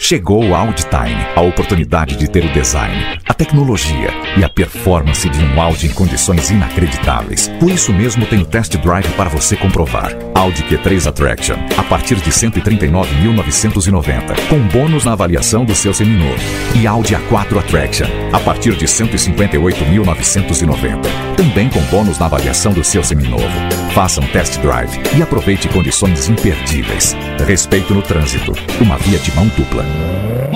Chegou 0.04 0.44
o 0.44 0.52
Auditime, 0.52 1.24
a 1.36 1.42
oportunidade 1.42 2.16
de 2.16 2.28
ter 2.28 2.44
o 2.44 2.52
design, 2.52 3.20
a 3.24 3.32
tecnologia 3.32 4.10
e 4.36 4.42
a 4.42 4.48
performance 4.48 5.28
de 5.28 5.38
um 5.38 5.62
Audi 5.62 5.86
em 5.86 5.92
condições 5.92 6.50
inacreditáveis. 6.50 7.46
Por 7.60 7.70
isso 7.70 7.92
mesmo 7.92 8.26
tem 8.26 8.40
o 8.40 8.44
test 8.44 8.76
drive 8.78 9.08
para 9.10 9.30
você 9.30 9.56
comprovar. 9.56 10.10
Audi 10.34 10.64
Q3 10.64 11.06
Attraction, 11.06 11.54
a 11.76 11.84
partir 11.84 12.16
de 12.16 12.32
139.990, 12.32 14.48
com 14.48 14.58
bônus 14.76 15.04
na 15.04 15.12
avaliação 15.12 15.64
do 15.64 15.72
seu 15.72 15.94
seminovo. 15.94 16.42
E 16.74 16.84
Audi 16.84 17.14
A4 17.14 17.60
Attraction, 17.60 18.06
a 18.32 18.40
partir 18.40 18.74
de 18.74 18.86
158.990, 18.86 20.98
também 21.36 21.68
com 21.68 21.80
bônus 21.82 22.18
na 22.18 22.26
avaliação 22.26 22.72
do 22.72 22.82
seu 22.82 23.04
seminovo. 23.04 23.46
Faça 23.94 24.20
um 24.20 24.26
test 24.26 24.58
drive 24.58 25.00
e 25.16 25.22
aproveite 25.22 25.68
condições 25.68 26.28
imperdíveis. 26.28 27.14
Respeito 27.46 27.94
no 27.94 28.02
trânsito, 28.02 28.52
uma 28.80 28.98
via 28.98 29.20
de 29.20 29.32
mão 29.36 29.46
dupla. 29.56 29.91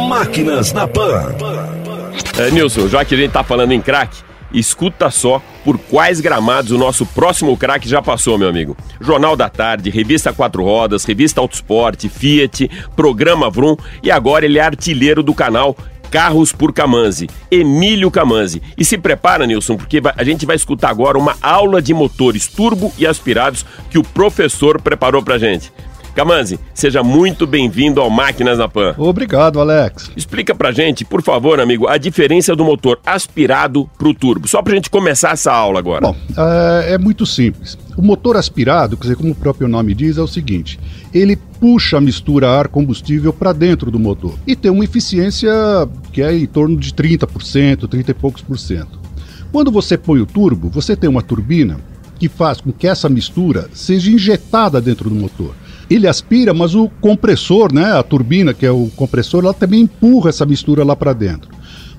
Máquinas 0.08 0.72
na 0.72 0.86
Pan. 0.86 1.34
É, 2.38 2.50
Nilson, 2.50 2.88
já 2.88 3.04
que 3.04 3.14
a 3.14 3.18
gente 3.18 3.32
tá 3.32 3.42
falando 3.42 3.72
em 3.72 3.80
craque, 3.80 4.22
escuta 4.52 5.10
só 5.10 5.42
por 5.64 5.78
quais 5.78 6.20
gramados 6.20 6.70
o 6.70 6.78
nosso 6.78 7.04
próximo 7.06 7.56
craque 7.56 7.88
já 7.88 8.00
passou, 8.00 8.38
meu 8.38 8.48
amigo. 8.48 8.76
Jornal 9.00 9.36
da 9.36 9.48
Tarde, 9.48 9.90
Revista 9.90 10.32
Quatro 10.32 10.62
Rodas, 10.62 11.04
Revista 11.04 11.40
Autosport, 11.40 12.08
Fiat, 12.08 12.70
Programa 12.94 13.50
Vrum 13.50 13.76
e 14.02 14.10
agora 14.10 14.44
ele 14.44 14.58
é 14.58 14.62
artilheiro 14.62 15.22
do 15.22 15.34
canal 15.34 15.76
Carros 16.10 16.52
por 16.52 16.72
Camanzi, 16.72 17.28
Emílio 17.50 18.10
Camanzi. 18.10 18.62
E 18.78 18.84
se 18.84 18.96
prepara, 18.96 19.46
Nilson, 19.46 19.76
porque 19.76 20.00
a 20.16 20.24
gente 20.24 20.46
vai 20.46 20.56
escutar 20.56 20.90
agora 20.90 21.18
uma 21.18 21.36
aula 21.42 21.82
de 21.82 21.92
motores 21.92 22.46
turbo 22.46 22.92
e 22.96 23.06
aspirados 23.06 23.66
que 23.90 23.98
o 23.98 24.04
professor 24.04 24.80
preparou 24.80 25.22
pra 25.22 25.38
gente. 25.38 25.72
Camanzi, 26.16 26.58
seja 26.72 27.02
muito 27.02 27.46
bem-vindo 27.46 28.00
ao 28.00 28.08
Máquinas 28.08 28.56
na 28.56 28.66
Pan. 28.66 28.94
Obrigado, 28.96 29.60
Alex. 29.60 30.10
Explica 30.16 30.54
pra 30.54 30.72
gente, 30.72 31.04
por 31.04 31.20
favor, 31.20 31.60
amigo, 31.60 31.86
a 31.86 31.98
diferença 31.98 32.56
do 32.56 32.64
motor 32.64 32.98
aspirado 33.04 33.86
pro 33.98 34.14
turbo. 34.14 34.48
Só 34.48 34.62
pra 34.62 34.74
gente 34.74 34.88
começar 34.88 35.32
essa 35.32 35.52
aula 35.52 35.78
agora. 35.78 36.00
Bom, 36.00 36.16
é, 36.34 36.94
é 36.94 36.98
muito 36.98 37.26
simples. 37.26 37.76
O 37.98 38.00
motor 38.00 38.38
aspirado, 38.38 38.96
quer 38.96 39.02
dizer, 39.02 39.16
como 39.16 39.32
o 39.32 39.34
próprio 39.34 39.68
nome 39.68 39.92
diz, 39.92 40.16
é 40.16 40.22
o 40.22 40.26
seguinte: 40.26 40.80
ele 41.12 41.36
puxa 41.60 41.98
a 41.98 42.00
mistura 42.00 42.48
ar-combustível 42.48 43.30
para 43.30 43.52
dentro 43.52 43.90
do 43.90 43.98
motor 43.98 44.38
e 44.46 44.56
tem 44.56 44.70
uma 44.70 44.84
eficiência 44.84 45.52
que 46.14 46.22
é 46.22 46.34
em 46.34 46.46
torno 46.46 46.78
de 46.78 46.94
30%, 46.94 47.86
30 47.86 48.10
e 48.10 48.14
poucos 48.14 48.40
por 48.40 48.58
cento. 48.58 48.98
Quando 49.52 49.70
você 49.70 49.98
põe 49.98 50.18
o 50.20 50.26
turbo, 50.26 50.70
você 50.70 50.96
tem 50.96 51.10
uma 51.10 51.20
turbina 51.20 51.78
que 52.18 52.26
faz 52.26 52.58
com 52.58 52.72
que 52.72 52.88
essa 52.88 53.06
mistura 53.06 53.68
seja 53.74 54.10
injetada 54.10 54.80
dentro 54.80 55.10
do 55.10 55.14
motor 55.14 55.54
ele 55.94 56.08
aspira, 56.08 56.52
mas 56.52 56.74
o 56.74 56.88
compressor, 57.00 57.72
né, 57.72 57.92
a 57.92 58.02
turbina, 58.02 58.52
que 58.52 58.66
é 58.66 58.70
o 58.70 58.90
compressor, 58.96 59.44
ela 59.44 59.54
também 59.54 59.82
empurra 59.82 60.30
essa 60.30 60.44
mistura 60.44 60.84
lá 60.84 60.96
para 60.96 61.12
dentro. 61.12 61.50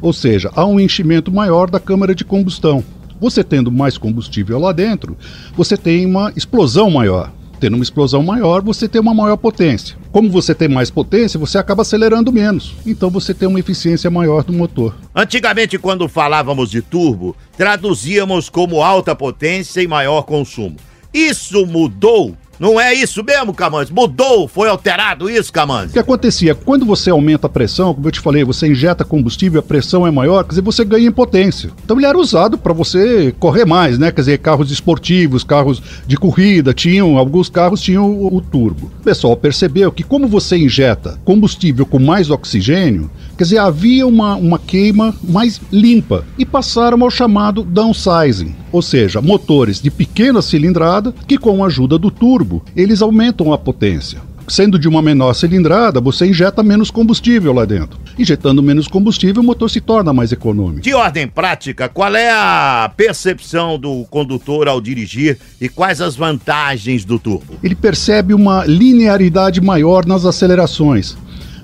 Ou 0.01 0.13
seja, 0.13 0.51
há 0.56 0.65
um 0.65 0.79
enchimento 0.79 1.32
maior 1.32 1.70
da 1.70 1.79
câmara 1.79 2.13
de 2.13 2.25
combustão. 2.25 2.84
Você 3.20 3.44
tendo 3.44 3.72
mais 3.72 3.98
combustível 3.98 4.60
lá 4.60 4.72
dentro, 4.72 5.17
você 5.56 5.75
tem 5.75 6.06
uma 6.06 6.32
explosão 6.36 6.89
maior. 6.91 7.32
Tendo 7.60 7.74
uma 7.74 7.84
explosão 7.84 8.22
maior, 8.22 8.62
você 8.62 8.88
tem 8.88 9.01
uma 9.01 9.15
maior 9.15 9.36
potência. 9.36 9.98
Como 10.12 10.29
você 10.29 10.53
tem 10.53 10.67
mais 10.67 10.91
potência, 10.91 11.39
você 11.39 11.58
acaba 11.58 11.82
acelerando 11.82 12.32
menos. 12.32 12.75
Então 12.86 13.10
você 13.10 13.34
tem 13.34 13.48
uma 13.48 13.60
eficiência 13.60 14.12
maior 14.12 14.44
do 14.44 14.53
motor. 14.53 14.96
Antigamente, 15.15 15.79
quando 15.79 16.08
falávamos 16.08 16.70
de 16.70 16.84
turbo, 16.84 17.36
traduzíamos 17.58 18.48
como 18.48 18.84
alta 18.84 19.15
potência 19.15 19.82
e 19.82 19.88
maior 19.88 20.22
consumo. 20.22 20.75
Isso 21.12 21.65
mudou 21.65 22.38
não 22.60 22.80
é 22.80 22.94
isso 22.94 23.24
mesmo, 23.24 23.54
Camanzi? 23.54 23.94
Mudou, 23.94 24.48
foi 24.48 24.70
alterado 24.70 25.30
isso, 25.30 25.52
Camanzi? 25.52 25.90
O 25.90 25.94
que 25.94 26.00
acontecia? 26.00 26.56
Quando 26.56 26.86
você 26.86 27.10
aumenta 27.10 27.48
a 27.48 27.50
pressão, 27.50 27.94
como 27.94 28.08
eu 28.08 28.12
te 28.12 28.20
falei, 28.20 28.44
você 28.44 28.68
injeta 28.68 29.06
combustível, 29.06 29.60
a 29.60 29.64
pressão 29.64 30.06
é 30.06 30.12
maior, 30.12 30.44
quer 30.44 30.50
dizer, 30.50 30.62
você 30.62 30.84
ganha 30.84 31.08
em 31.08 31.12
potência. 31.12 31.72
Então 31.84 31.98
ele 31.98 32.06
era 32.06 32.18
usado 32.18 32.58
para 32.58 32.74
você 32.74 33.34
correr 33.40 33.66
mais, 33.66 34.00
né? 34.00 34.12
Quer 34.12 34.22
dizer, 34.22 34.38
carros 34.40 34.72
esportivos, 34.72 35.44
carros 35.44 35.82
de 36.06 36.18
corrida, 36.18 36.74
tinham, 36.74 37.18
alguns 37.18 37.50
carros 37.50 37.82
tinham 37.82 38.10
o, 38.10 38.36
o 38.36 38.42
turbo. 38.42 38.92
O 39.00 39.04
pessoal 39.04 39.36
percebeu 39.36 39.92
que 39.92 40.04
como 40.04 40.28
você 40.28 40.58
injeta 40.58 41.20
combustível 41.24 41.86
com 41.86 42.00
mais 42.00 42.30
oxigênio, 42.30 43.10
quer 43.38 43.44
dizer, 43.44 43.60
havia 43.60 44.08
uma, 44.08 44.36
uma 44.36 44.58
queima 44.58 45.14
mais 45.24 45.62
limpa 45.72 46.26
e 46.38 46.46
passaram 46.46 47.04
ao 47.04 47.10
chamado 47.10 47.64
downsizing 47.64 48.56
Ou 48.72 48.82
seja, 48.82 49.22
motores 49.22 49.82
de 49.82 49.92
pequena 49.92 50.42
cilindrada 50.42 51.14
que, 51.28 51.38
com 51.38 51.64
a 51.64 51.68
ajuda 51.68 51.98
do 51.98 52.10
turbo, 52.10 52.47
eles 52.75 53.01
aumentam 53.01 53.54
a 53.54 53.58
potência. 53.58 54.20
Sendo 54.48 54.80
de 54.80 54.88
uma 54.88 55.01
menor 55.01 55.34
cilindrada, 55.34 56.00
você 56.00 56.25
injeta 56.25 56.63
menos 56.63 56.89
combustível 56.89 57.51
lá 57.51 57.66
dentro. 57.66 58.00
Injetando 58.18 58.63
menos 58.63 58.88
combustível, 58.88 59.42
o 59.42 59.46
motor 59.46 59.70
se 59.70 59.82
torna 59.82 60.13
mais 60.13 60.32
econômico. 60.32 60.82
De 60.82 60.94
ordem 60.94 61.27
prática, 61.27 61.89
qual 61.89 62.16
é 62.16 62.32
a 62.32 62.89
percepção 62.96 63.77
do 63.77 64.06
condutor 64.06 64.70
ao 64.70 64.80
dirigir 64.80 65.38
e 65.60 65.68
quais 65.68 66.00
as 66.00 66.16
vantagens 66.16 67.04
do 67.04 67.20
turbo? 67.20 67.56
Ele 67.62 67.75
percebe 67.75 68.34
uma 68.34 68.66
linearidade 68.66 69.60
maior 69.60 70.06
nas 70.06 70.25
acelerações. 70.25 71.18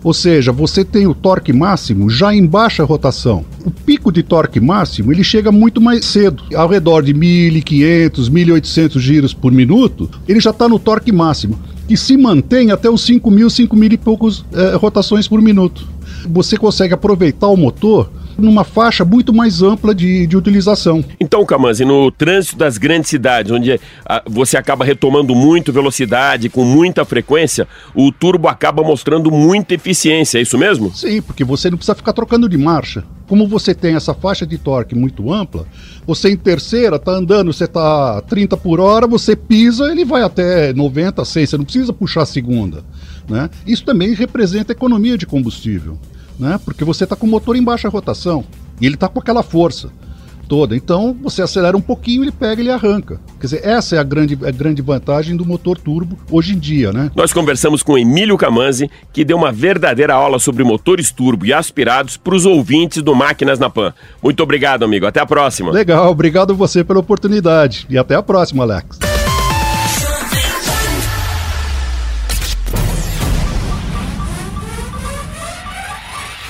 Ou 0.03 0.13
seja, 0.13 0.51
você 0.51 0.83
tem 0.83 1.07
o 1.07 1.15
torque 1.15 1.53
máximo 1.53 2.10
já 2.10 2.36
em 2.36 2.45
baixa 2.45 2.83
rotação. 2.83 3.45
O 3.65 3.72
pico 3.72 4.12
de 4.12 4.22
torque 4.22 4.60
máximo 4.60 5.13
ele 5.13 5.24
chega 5.24 5.51
muito 5.51 5.79
mais 5.79 6.05
cedo, 6.05 6.43
ao 6.53 6.67
redor 6.67 7.01
de 7.01 7.13
1.500, 7.13 8.29
1.800 8.29 9.00
giros 9.00 9.33
por 9.33 9.51
minuto, 9.51 10.10
ele 10.27 10.41
já 10.41 10.50
está 10.50 10.67
no 10.67 10.77
torque 10.77 11.12
máximo, 11.12 11.57
que 11.88 11.95
se 11.95 12.17
mantém 12.17 12.72
até 12.72 12.89
os 12.89 13.07
5.000, 13.07 13.67
5.000 13.69 13.93
e 13.93 13.98
poucos 13.98 14.45
eh, 14.53 14.75
rotações 14.75 15.27
por 15.27 15.41
minuto. 15.41 15.88
Você 16.29 16.57
consegue 16.57 16.93
aproveitar 16.93 17.48
o 17.48 17.57
motor 17.57 18.10
numa 18.37 18.63
faixa 18.63 19.05
muito 19.05 19.33
mais 19.33 19.61
ampla 19.61 19.93
de, 19.93 20.25
de 20.27 20.37
utilização. 20.37 21.03
Então, 21.19 21.45
Camanzi, 21.45 21.85
no 21.85 22.11
trânsito 22.11 22.57
das 22.57 22.77
grandes 22.77 23.09
cidades, 23.09 23.51
onde 23.51 23.79
ah, 24.05 24.23
você 24.27 24.57
acaba 24.57 24.85
retomando 24.85 25.35
muito 25.35 25.71
velocidade, 25.71 26.49
com 26.49 26.63
muita 26.63 27.05
frequência, 27.05 27.67
o 27.95 28.11
turbo 28.11 28.47
acaba 28.47 28.83
mostrando 28.83 29.31
muita 29.31 29.73
eficiência, 29.73 30.39
é 30.39 30.41
isso 30.41 30.57
mesmo? 30.57 30.93
Sim, 30.95 31.21
porque 31.21 31.43
você 31.43 31.69
não 31.69 31.77
precisa 31.77 31.95
ficar 31.95 32.13
trocando 32.13 32.49
de 32.49 32.57
marcha. 32.57 33.03
Como 33.27 33.47
você 33.47 33.73
tem 33.73 33.95
essa 33.95 34.13
faixa 34.13 34.45
de 34.45 34.57
torque 34.57 34.93
muito 34.93 35.31
ampla, 35.31 35.65
você 36.05 36.29
em 36.29 36.37
terceira 36.37 36.99
tá 36.99 37.11
andando, 37.11 37.53
você 37.53 37.67
tá 37.67 38.21
30 38.21 38.57
por 38.57 38.79
hora, 38.79 39.07
você 39.07 39.35
pisa, 39.35 39.91
ele 39.91 40.03
vai 40.03 40.23
até 40.23 40.73
90, 40.73 41.23
100, 41.23 41.45
você 41.45 41.57
não 41.57 41.63
precisa 41.63 41.93
puxar 41.93 42.23
a 42.23 42.25
segunda. 42.25 42.83
Né? 43.27 43.49
Isso 43.65 43.85
também 43.85 44.13
representa 44.13 44.73
economia 44.73 45.17
de 45.17 45.25
combustível 45.25 45.97
né? 46.43 46.59
Porque 46.63 46.83
você 46.83 47.05
está 47.05 47.15
com 47.15 47.25
o 47.25 47.29
motor 47.29 47.55
em 47.55 47.63
baixa 47.63 47.89
rotação 47.89 48.43
e 48.79 48.85
ele 48.85 48.95
está 48.95 49.07
com 49.07 49.19
aquela 49.19 49.41
força 49.41 49.89
toda. 50.47 50.75
Então 50.75 51.15
você 51.21 51.41
acelera 51.41 51.75
um 51.75 51.81
pouquinho, 51.81 52.23
ele 52.23 52.31
pega 52.31 52.62
e 52.62 52.65
ele 52.65 52.71
arranca. 52.71 53.19
Quer 53.39 53.47
dizer, 53.47 53.62
essa 53.65 53.95
é 53.95 54.00
a 54.00 54.03
grande, 54.03 54.38
a 54.45 54.51
grande 54.51 54.81
vantagem 54.81 55.35
do 55.35 55.45
motor 55.45 55.77
turbo 55.77 56.17
hoje 56.29 56.53
em 56.53 56.59
dia, 56.59 56.91
né? 56.91 57.09
Nós 57.15 57.33
conversamos 57.33 57.81
com 57.81 57.97
Emílio 57.97 58.38
Camanzi, 58.38 58.91
que 59.12 59.23
deu 59.23 59.38
uma 59.38 59.51
verdadeira 59.51 60.13
aula 60.13 60.38
sobre 60.39 60.63
motores 60.63 61.12
turbo 61.12 61.45
e 61.45 61.53
aspirados 61.53 62.17
para 62.17 62.35
os 62.35 62.45
ouvintes 62.45 63.01
do 63.01 63.15
Máquinas 63.15 63.57
na 63.57 63.69
Pan. 63.69 63.93
Muito 64.21 64.43
obrigado, 64.43 64.83
amigo. 64.83 65.05
Até 65.05 65.19
a 65.19 65.25
próxima. 65.25 65.71
Legal, 65.71 66.12
obrigado 66.12 66.53
você 66.53 66.83
pela 66.83 67.00
oportunidade. 67.00 67.88
E 67.89 67.97
até 67.97 68.15
a 68.15 68.21
próxima, 68.21 68.63
Alex. 68.63 69.12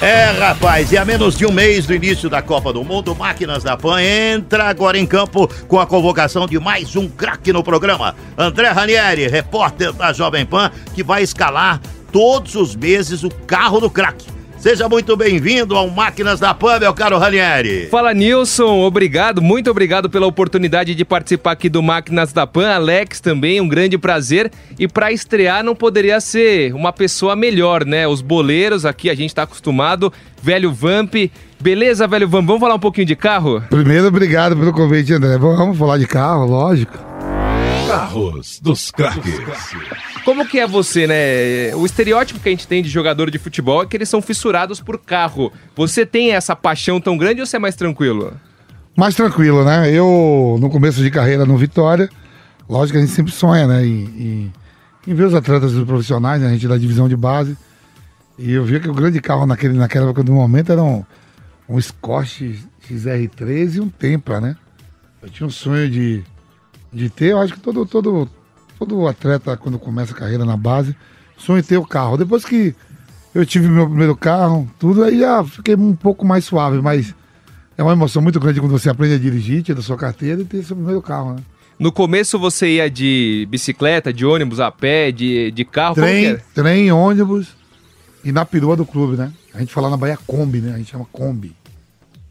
É, 0.04 0.32
rapaz, 0.32 0.92
e 0.92 0.98
a 0.98 1.06
menos 1.06 1.38
de 1.38 1.46
um 1.46 1.52
mês 1.54 1.86
do 1.86 1.94
início 1.94 2.30
da 2.30 2.42
Copa 2.42 2.74
do 2.74 2.84
Mundo, 2.84 3.16
Máquinas 3.16 3.64
da 3.64 3.78
Pan 3.78 4.02
entra 4.02 4.66
agora 4.66 5.00
em 5.00 5.06
campo 5.06 5.48
com 5.66 5.80
a 5.80 5.88
convocação 5.88 6.46
de 6.46 6.60
mais 6.60 6.94
um 6.98 7.08
craque 7.08 7.54
no 7.54 7.64
programa. 7.64 8.14
André 8.38 8.68
Ranieri, 8.68 9.30
repórter 9.30 9.94
da 9.94 10.12
Jovem 10.12 10.46
Pan, 10.46 10.70
que 10.94 11.02
vai 11.02 11.24
escalar 11.24 11.80
todos 12.12 12.54
os 12.56 12.76
meses 12.76 13.24
o 13.24 13.30
carro 13.30 13.80
do 13.80 13.90
craque. 13.90 14.33
Seja 14.64 14.88
muito 14.88 15.18
bem-vindo 15.18 15.76
ao 15.76 15.90
Máquinas 15.90 16.40
da 16.40 16.54
Pan, 16.54 16.80
meu 16.80 16.94
caro 16.94 17.18
Ranieri. 17.18 17.90
Fala, 17.92 18.14
Nilson. 18.14 18.80
Obrigado, 18.80 19.42
muito 19.42 19.70
obrigado 19.70 20.10
pela 20.10 20.26
oportunidade 20.26 20.96
de 20.96 21.04
participar 21.04 21.52
aqui 21.52 21.68
do 21.68 21.84
Máquinas 21.84 22.32
da 22.32 22.48
Pan. 22.48 22.74
Alex 22.74 23.20
também, 23.20 23.60
um 23.60 23.68
grande 23.68 23.98
prazer. 23.98 24.50
E 24.80 24.88
para 24.88 25.12
estrear 25.12 25.66
não 25.66 25.76
poderia 25.76 26.22
ser 26.22 26.74
uma 26.74 26.94
pessoa 26.94 27.36
melhor, 27.36 27.84
né? 27.84 28.08
Os 28.08 28.22
boleiros 28.22 28.86
aqui, 28.86 29.10
a 29.10 29.14
gente 29.14 29.36
tá 29.36 29.44
acostumado. 29.44 30.14
Velho 30.42 30.72
Vamp. 30.72 31.14
Beleza, 31.60 32.08
velho 32.08 32.30
Vamp? 32.30 32.48
Vamos 32.48 32.62
falar 32.62 32.76
um 32.76 32.80
pouquinho 32.80 33.06
de 33.06 33.18
carro? 33.18 33.62
Primeiro, 33.70 34.08
obrigado 34.08 34.56
pelo 34.56 34.72
convite, 34.72 35.12
André. 35.12 35.38
Vamos 35.38 35.78
falar 35.78 35.98
de 35.98 36.08
carro, 36.08 36.46
lógico. 36.46 36.98
Carros 37.94 38.60
dos 38.60 38.90
craques. 38.90 39.40
Como 40.26 40.48
que 40.48 40.60
é 40.60 40.66
você, 40.66 41.06
né? 41.06 41.76
O 41.76 41.86
estereótipo 41.86 42.40
que 42.40 42.50
a 42.50 42.52
gente 42.52 42.68
tem 42.68 42.82
de 42.82 42.90
jogador 42.90 43.30
de 43.30 43.38
futebol 43.38 43.84
é 43.84 43.86
que 43.86 43.96
eles 43.96 44.10
são 44.10 44.20
fissurados 44.20 44.82
por 44.82 44.98
carro. 44.98 45.54
Você 45.76 46.04
tem 46.04 46.32
essa 46.32 46.56
paixão 46.56 47.00
tão 47.00 47.16
grande 47.16 47.42
ou 47.42 47.46
você 47.46 47.58
é 47.58 47.60
mais 47.60 47.76
tranquilo? 47.76 48.34
Mais 48.98 49.14
tranquilo, 49.14 49.64
né? 49.64 49.92
Eu, 49.92 50.58
no 50.60 50.72
começo 50.72 51.04
de 51.04 51.12
carreira 51.12 51.46
no 51.46 51.56
Vitória, 51.56 52.10
lógico 52.68 52.94
que 52.94 53.04
a 53.04 53.06
gente 53.06 53.16
sempre 53.16 53.32
sonha, 53.32 53.68
né? 53.68 53.86
Em, 53.86 54.04
em, 54.06 54.54
em 55.06 55.14
ver 55.14 55.26
os 55.26 55.36
atletas 55.36 55.72
profissionais, 55.86 56.42
né? 56.42 56.48
a 56.48 56.52
gente 56.52 56.68
da 56.68 56.78
divisão 56.78 57.08
de 57.08 57.16
base. 57.16 57.56
E 58.40 58.54
eu 58.54 58.66
vi 58.66 58.80
que 58.80 58.90
o 58.90 58.94
grande 58.94 59.22
carro 59.22 59.46
naquele, 59.46 59.78
naquela 59.78 60.08
época 60.08 60.24
do 60.24 60.34
momento 60.34 60.72
era 60.72 60.82
um, 60.82 61.06
um 61.70 61.80
Scott 61.80 62.60
XR3 62.90 63.76
e 63.76 63.80
um 63.80 63.88
Tempra, 63.88 64.42
né? 64.42 64.56
Eu 65.22 65.30
tinha 65.30 65.46
um 65.46 65.52
sonho 65.52 65.88
de, 65.88 66.24
de 66.94 67.10
ter, 67.10 67.32
eu 67.32 67.40
acho 67.40 67.54
que 67.54 67.60
todo, 67.60 67.86
todo, 67.86 68.30
todo 68.78 69.08
atleta, 69.08 69.58
quando 69.58 69.80
começa 69.80 70.14
a 70.14 70.18
carreira 70.18 70.46
na 70.46 70.56
base, 70.56 70.96
sonha 71.38 71.60
em 71.60 71.64
ter 71.64 71.78
o 71.78 71.86
carro. 71.86 72.18
Depois 72.18 72.46
que 72.46 72.76
eu 73.34 73.46
tive 73.46 73.68
meu 73.68 73.88
primeiro 73.88 74.16
carro, 74.16 74.70
tudo, 74.80 75.04
aí 75.04 75.20
já 75.20 75.44
fiquei 75.44 75.76
um 75.76 75.96
pouco 75.96 76.26
mais 76.26 76.46
suave, 76.46 76.82
mas 76.82 77.14
é 77.78 77.84
uma 77.84 77.94
emoção 77.94 78.22
muito 78.22 78.40
grande 78.40 78.60
quando 78.60 78.72
você 78.72 78.90
aprende 78.90 79.16
a 79.16 79.20
dirigir, 79.20 79.64
tira 79.64 79.82
sua 79.82 79.98
carteira 79.98 80.42
e 80.42 80.46
ter 80.46 80.64
seu 80.64 80.76
primeiro 80.76 81.02
carro, 81.02 81.34
né? 81.34 81.44
No 81.80 81.92
começo 81.92 82.38
você 82.38 82.76
ia 82.76 82.90
de 82.90 83.48
bicicleta, 83.50 84.14
de 84.14 84.26
ônibus, 84.26 84.60
a 84.60 84.72
pé, 84.72 85.12
de, 85.12 85.52
de 85.52 85.66
carro? 85.66 85.96
Trem, 85.96 86.38
trem, 86.54 86.92
ônibus 86.92 87.48
e 88.24 88.32
na 88.32 88.46
perua 88.46 88.76
do 88.76 88.86
clube, 88.86 89.18
né? 89.18 89.34
A 89.54 89.60
gente 89.60 89.74
fala 89.74 89.90
na 89.90 89.98
Bahia 89.98 90.18
Kombi, 90.26 90.60
né? 90.60 90.74
A 90.76 90.78
gente 90.78 90.92
chama 90.92 91.06
Kombi. 91.12 91.56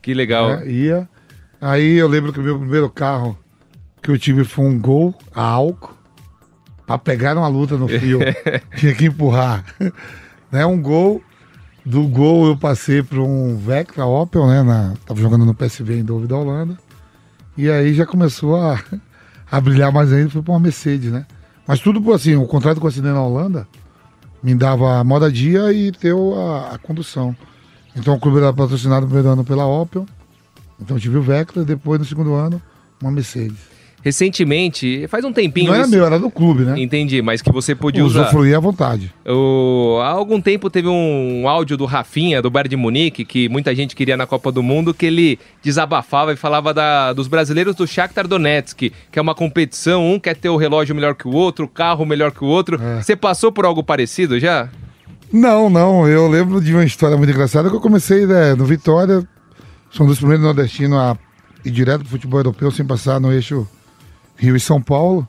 Que 0.01 0.15
legal. 0.15 0.57
né? 0.57 0.69
Ia. 0.69 1.09
Aí 1.61 1.95
eu 1.95 2.09
lembro 2.09 2.33
que 2.33 2.41
o 2.41 2.43
meu 2.43 2.59
primeiro 2.59 2.89
carro 2.89 3.37
que 4.03 4.11
eu 4.11 4.19
tive 4.19 4.45
foi 4.45 4.65
um 4.65 4.79
Gol 4.79 5.15
a 5.35 5.43
álcool 5.43 5.95
pra 6.87 6.99
pegar 6.99 7.37
uma 7.37 7.49
luta 7.49 7.77
no 7.77 7.87
fio. 7.89 8.19
Tinha 8.77 8.95
que 8.95 9.07
empurrar. 9.07 9.65
né? 10.51 10.67
Um 10.67 10.81
Gol. 10.81 11.23
Do 11.85 12.07
Gol 12.07 12.47
eu 12.47 12.57
passei 12.57 13.03
para 13.03 13.21
um 13.21 13.57
Vectra 13.57 14.07
Opel, 14.07 14.47
né? 14.47 14.63
Na, 14.63 14.95
tava 15.05 15.21
jogando 15.21 15.45
no 15.45 15.55
PSV 15.55 15.99
em 15.99 16.05
Dover 16.05 16.29
da 16.29 16.37
Holanda. 16.37 16.79
E 17.57 17.69
aí 17.71 17.93
já 17.93 18.07
começou 18.07 18.57
a, 18.57 18.81
a 19.51 19.61
brilhar 19.61 19.91
mais 19.93 20.13
ainda, 20.13 20.31
fui 20.31 20.43
para 20.43 20.53
uma 20.53 20.61
Mercedes, 20.61 21.11
né? 21.11 21.27
Mas 21.67 21.81
tudo 21.81 22.01
por 22.01 22.15
assim, 22.15 22.37
o 22.37 22.47
contrato 22.47 22.79
que 22.79 22.85
eu 22.85 22.89
assinei 22.89 23.13
na 23.13 23.23
Holanda 23.23 23.67
me 24.43 24.55
dava 24.55 24.99
a 24.99 25.05
moradia 25.05 25.73
e 25.73 25.91
ter 25.93 26.13
o- 26.13 26.35
a, 26.35 26.75
a 26.75 26.79
condução. 26.79 27.37
Então 27.97 28.15
o 28.15 28.21
clube 28.21 28.39
era 28.39 28.53
patrocinado 28.53 29.03
no 29.03 29.07
primeiro 29.09 29.29
ano 29.31 29.45
pela 29.45 29.67
Opel. 29.67 30.07
Então 30.81 30.97
eu 30.97 31.01
tive 31.01 31.19
o 31.19 31.23
Vectra, 31.23 31.65
depois 31.65 31.99
no 31.99 32.05
segundo 32.07 32.33
ano, 32.35 32.61
uma 33.01 33.11
Mercedes. 33.11 33.59
Recentemente, 34.05 35.07
faz 35.09 35.25
um 35.25 35.33
tempinho. 35.33 35.69
Não 35.69 35.75
era 35.75 35.83
isso- 35.85 35.93
meu, 35.95 36.05
era 36.05 36.19
do 36.19 36.31
clube, 36.31 36.65
né? 36.65 36.81
Entendi, 36.81 37.21
mas 37.23 37.41
que 37.43 37.53
você 37.53 37.75
podia 37.75 38.05
usar. 38.05 38.23
Usufruir 38.23 38.57
à 38.57 38.61
vontade. 38.61 39.13
O- 39.27 39.99
Há 40.03 40.09
algum 40.09 40.41
tempo 40.41 40.69
teve 40.71 40.89
um 40.89 41.47
áudio 41.49 41.77
do 41.77 41.85
Rafinha, 41.85 42.41
do 42.43 42.51
Bayern 42.51 42.71
de 42.71 42.77
Munique, 42.77 43.25
que 43.25 43.49
muita 43.49 43.75
gente 43.75 43.95
queria 43.95 44.17
na 44.17 44.27
Copa 44.27 44.51
do 44.51 44.63
Mundo, 44.63 44.93
que 44.93 45.07
ele 45.07 45.39
desabafava 45.63 46.33
e 46.33 46.37
falava 46.37 46.73
da- 46.75 47.13
dos 47.13 47.29
brasileiros 47.29 47.75
do 47.75 47.87
Shakhtar 47.87 48.27
Donetsk, 48.27 48.93
que 49.11 49.19
é 49.19 49.23
uma 49.23 49.35
competição, 49.35 50.13
um 50.13 50.19
quer 50.19 50.37
ter 50.37 50.49
o 50.49 50.57
relógio 50.57 50.95
melhor 50.95 51.15
que 51.15 51.27
o 51.29 51.33
outro, 51.33 51.65
o 51.67 51.69
carro 51.69 52.05
melhor 52.05 52.31
que 52.33 52.43
o 52.45 52.47
outro. 52.47 52.81
É. 52.83 53.03
Você 53.03 53.15
passou 53.17 53.53
por 53.53 53.65
algo 53.65 53.83
parecido 53.83 54.39
já? 54.41 54.69
Não, 55.33 55.71
não. 55.71 56.07
Eu 56.09 56.29
lembro 56.29 56.61
de 56.61 56.73
uma 56.75 56.85
história 56.85 57.17
muito 57.17 57.31
engraçada 57.31 57.71
que 57.71 57.77
eu 57.77 57.81
comecei 57.81 58.27
né, 58.27 58.55
no 58.55 58.65
Vitória. 58.65 59.27
Sou 59.91 60.05
um 60.05 60.09
dos 60.09 60.19
primeiros 60.19 60.45
nordestinos 60.45 60.99
a 60.99 61.17
ir 61.65 61.71
direto 61.71 62.01
pro 62.01 62.09
futebol 62.11 62.41
europeu 62.41 62.71
sem 62.71 62.85
passar 62.85 63.21
no 63.21 63.33
eixo 63.33 63.67
Rio 64.43 64.57
e 64.57 64.61
São 64.61 64.83
Paulo. 64.83 65.27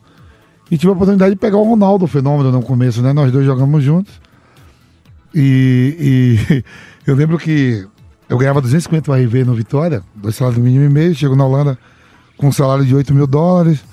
E 0.72 0.78
tive 0.78 0.90
a 0.90 0.94
oportunidade 0.94 1.36
de 1.36 1.40
pegar 1.40 1.58
o 1.58 1.64
Ronaldo, 1.64 2.06
o 2.06 2.08
fenômeno 2.08 2.52
no 2.52 2.64
começo, 2.64 3.02
né? 3.02 3.14
Nós 3.14 3.32
dois 3.32 3.46
jogamos 3.46 3.84
juntos. 3.84 4.20
E, 5.36 6.40
e 6.50 6.64
eu 7.06 7.16
lembro 7.16 7.38
que 7.38 7.88
eu 8.28 8.38
ganhava 8.38 8.60
250 8.60 9.14
RV 9.16 9.46
no 9.46 9.54
Vitória, 9.54 10.02
dois 10.16 10.36
salários 10.36 10.64
mínimo 10.64 10.86
e 10.86 10.90
meio. 10.90 11.14
Chego 11.14 11.36
na 11.36 11.46
Holanda 11.46 11.78
com 12.38 12.48
um 12.48 12.52
salário 12.52 12.84
de 12.84 12.96
8 12.96 13.14
mil 13.14 13.28
dólares, 13.28 13.84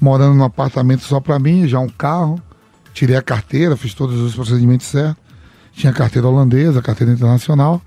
morando 0.00 0.34
num 0.34 0.44
apartamento 0.44 1.04
só 1.04 1.20
pra 1.20 1.38
mim, 1.38 1.68
já 1.68 1.78
um 1.78 1.88
carro. 1.88 2.40
Tirei 2.92 3.16
a 3.16 3.22
carteira, 3.22 3.76
fiz 3.76 3.94
todos 3.94 4.20
os 4.20 4.34
procedimentos 4.34 4.86
certos. 4.88 5.22
Tinha 5.72 5.92
carteira 5.92 6.26
holandesa, 6.26 6.82
carteira 6.82 7.12
internacional. 7.12 7.80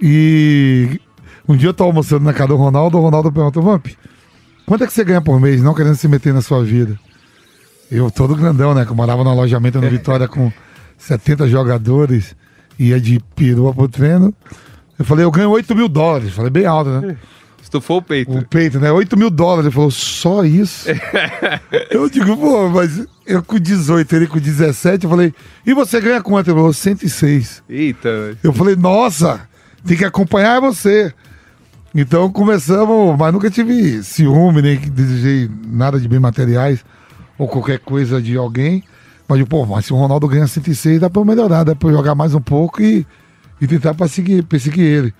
E 0.00 1.00
um 1.48 1.56
dia 1.56 1.68
eu 1.68 1.74
tô 1.74 1.84
almoçando 1.84 2.24
na 2.24 2.32
casa 2.32 2.48
do 2.48 2.56
Ronaldo, 2.56 2.98
o 2.98 3.00
Ronaldo 3.00 3.32
perguntou, 3.32 3.62
Vamp, 3.62 3.86
quanto 4.66 4.84
é 4.84 4.86
que 4.86 4.92
você 4.92 5.04
ganha 5.04 5.20
por 5.20 5.40
mês, 5.40 5.62
não 5.62 5.74
querendo 5.74 5.96
se 5.96 6.08
meter 6.08 6.32
na 6.32 6.42
sua 6.42 6.64
vida? 6.64 6.98
Eu 7.90 8.10
todo 8.10 8.34
grandão, 8.34 8.74
né? 8.74 8.84
Que 8.84 8.90
eu 8.90 8.96
morava 8.96 9.22
no 9.22 9.30
alojamento 9.30 9.80
no 9.80 9.88
Vitória 9.88 10.26
com 10.26 10.52
70 10.98 11.48
jogadores, 11.48 12.34
ia 12.78 13.00
de 13.00 13.20
perua 13.36 13.72
pro 13.74 13.88
treino. 13.88 14.34
Eu 14.98 15.04
falei, 15.04 15.24
eu 15.24 15.30
ganho 15.30 15.50
8 15.50 15.74
mil 15.74 15.88
dólares. 15.88 16.32
Falei, 16.32 16.50
bem 16.50 16.66
alto, 16.66 16.90
né? 16.90 17.16
Estufou 17.62 17.98
o 17.98 18.02
peito. 18.02 18.30
O 18.30 18.46
peito, 18.46 18.78
né? 18.78 18.92
8 18.92 19.16
mil 19.16 19.30
dólares. 19.30 19.66
Ele 19.66 19.74
falou, 19.74 19.90
só 19.90 20.44
isso? 20.44 20.88
eu 21.90 22.08
digo, 22.08 22.36
pô, 22.36 22.68
mas 22.68 23.06
eu 23.26 23.42
com 23.42 23.58
18, 23.58 24.14
ele 24.14 24.26
com 24.26 24.38
17, 24.38 25.04
eu 25.04 25.10
falei, 25.10 25.34
e 25.66 25.74
você 25.74 26.00
ganha 26.00 26.22
quanto? 26.22 26.48
Ele 26.48 26.56
falou, 26.56 26.72
106. 26.72 27.62
Eita. 27.68 28.36
Eu 28.42 28.52
falei, 28.52 28.76
nossa, 28.76 29.40
tem 29.84 29.96
que 29.96 30.04
acompanhar 30.04 30.60
você. 30.60 31.12
Então 31.94 32.28
começamos, 32.30 33.16
mas 33.16 33.32
nunca 33.32 33.48
tive 33.48 34.02
ciúme, 34.02 34.60
nem 34.60 34.76
desejei 34.76 35.48
nada 35.66 36.00
de 36.00 36.08
bem 36.08 36.18
materiais 36.18 36.84
ou 37.38 37.46
qualquer 37.46 37.78
coisa 37.78 38.20
de 38.20 38.36
alguém. 38.36 38.82
Mas, 39.28 39.42
pô, 39.44 39.64
mas 39.64 39.86
se 39.86 39.92
o 39.92 39.96
Ronaldo 39.96 40.26
ganha 40.26 40.46
106, 40.46 41.00
dá 41.00 41.08
pra 41.08 41.24
melhorar, 41.24 41.62
dá 41.62 41.76
eu 41.80 41.92
jogar 41.92 42.14
mais 42.14 42.34
um 42.34 42.40
pouco 42.40 42.82
e, 42.82 43.06
e 43.60 43.66
tentar 43.66 43.94
perseguir, 43.94 44.42
perseguir 44.44 44.84
ele. 44.84 45.14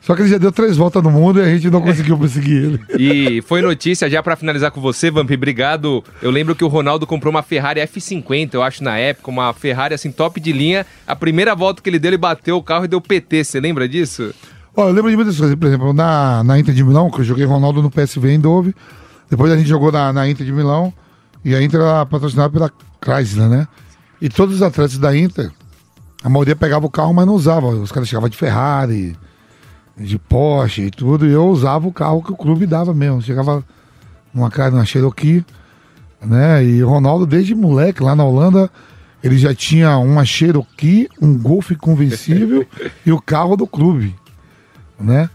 Só 0.00 0.14
que 0.14 0.22
ele 0.22 0.28
já 0.28 0.38
deu 0.38 0.52
três 0.52 0.76
voltas 0.76 1.02
no 1.02 1.10
mundo 1.10 1.40
e 1.40 1.42
a 1.42 1.48
gente 1.52 1.68
não 1.70 1.80
conseguiu 1.80 2.18
perseguir 2.18 2.64
ele. 2.64 2.80
E 2.98 3.42
foi 3.42 3.60
notícia, 3.60 4.08
já 4.08 4.22
pra 4.22 4.36
finalizar 4.36 4.70
com 4.70 4.80
você, 4.80 5.10
Vamp, 5.10 5.30
obrigado. 5.30 6.04
Eu 6.22 6.30
lembro 6.30 6.54
que 6.54 6.62
o 6.62 6.68
Ronaldo 6.68 7.06
comprou 7.06 7.30
uma 7.30 7.42
Ferrari 7.42 7.80
F50, 7.80 8.54
eu 8.54 8.62
acho, 8.62 8.84
na 8.84 8.98
época, 8.98 9.30
uma 9.30 9.52
Ferrari 9.52 9.94
assim, 9.94 10.12
top 10.12 10.38
de 10.38 10.52
linha. 10.52 10.86
A 11.06 11.16
primeira 11.16 11.54
volta 11.54 11.82
que 11.82 11.88
ele 11.88 11.98
deu, 11.98 12.10
ele 12.10 12.18
bateu 12.18 12.56
o 12.56 12.62
carro 12.62 12.84
e 12.84 12.88
deu 12.88 13.00
PT. 13.00 13.42
Você 13.42 13.58
lembra 13.58 13.88
disso? 13.88 14.32
Ó, 14.76 14.88
eu 14.88 14.92
lembro 14.92 15.10
de 15.10 15.16
muitas 15.16 15.38
coisas. 15.38 15.56
Por 15.56 15.66
exemplo, 15.66 15.92
na, 15.94 16.44
na 16.44 16.58
Inter 16.58 16.74
de 16.74 16.84
Milão, 16.84 17.10
que 17.10 17.20
eu 17.20 17.24
joguei 17.24 17.46
Ronaldo 17.46 17.82
no 17.82 17.90
PSV 17.90 18.30
em 18.30 18.38
Dove. 18.38 18.74
Depois 19.30 19.50
a 19.50 19.56
gente 19.56 19.68
jogou 19.68 19.90
na, 19.90 20.12
na 20.12 20.28
Inter 20.28 20.44
de 20.44 20.52
Milão. 20.52 20.92
E 21.42 21.54
a 21.54 21.62
Inter 21.62 21.80
era 21.80 22.04
patrocinada 22.04 22.50
pela 22.50 22.70
Chrysler, 23.02 23.48
né? 23.48 23.66
E 24.20 24.28
todos 24.28 24.56
os 24.56 24.62
atletas 24.62 24.98
da 24.98 25.16
Inter, 25.16 25.50
a 26.22 26.28
maioria 26.28 26.54
pegava 26.54 26.84
o 26.86 26.90
carro, 26.90 27.14
mas 27.14 27.26
não 27.26 27.34
usava. 27.34 27.68
Os 27.68 27.90
caras 27.90 28.08
chegavam 28.08 28.28
de 28.28 28.36
Ferrari, 28.36 29.16
de 29.96 30.18
Porsche 30.18 30.82
e 30.82 30.90
tudo. 30.90 31.26
E 31.26 31.32
eu 31.32 31.48
usava 31.48 31.86
o 31.88 31.92
carro 31.92 32.22
que 32.22 32.32
o 32.32 32.36
clube 32.36 32.66
dava 32.66 32.92
mesmo. 32.92 33.22
Chegava 33.22 33.64
numa 34.34 34.50
cara, 34.50 34.72
numa 34.72 34.84
Cherokee, 34.84 35.44
né? 36.20 36.62
E 36.62 36.84
o 36.84 36.88
Ronaldo, 36.88 37.24
desde 37.24 37.54
moleque, 37.54 38.02
lá 38.02 38.14
na 38.14 38.24
Holanda, 38.24 38.70
ele 39.24 39.38
já 39.38 39.54
tinha 39.54 39.96
uma 39.96 40.24
Cherokee, 40.24 41.08
um 41.20 41.38
Golf 41.38 41.72
conversível 41.80 42.66
e 43.06 43.10
o 43.10 43.20
carro 43.20 43.56
do 43.56 43.66
clube, 43.66 44.14
né? 44.98 45.30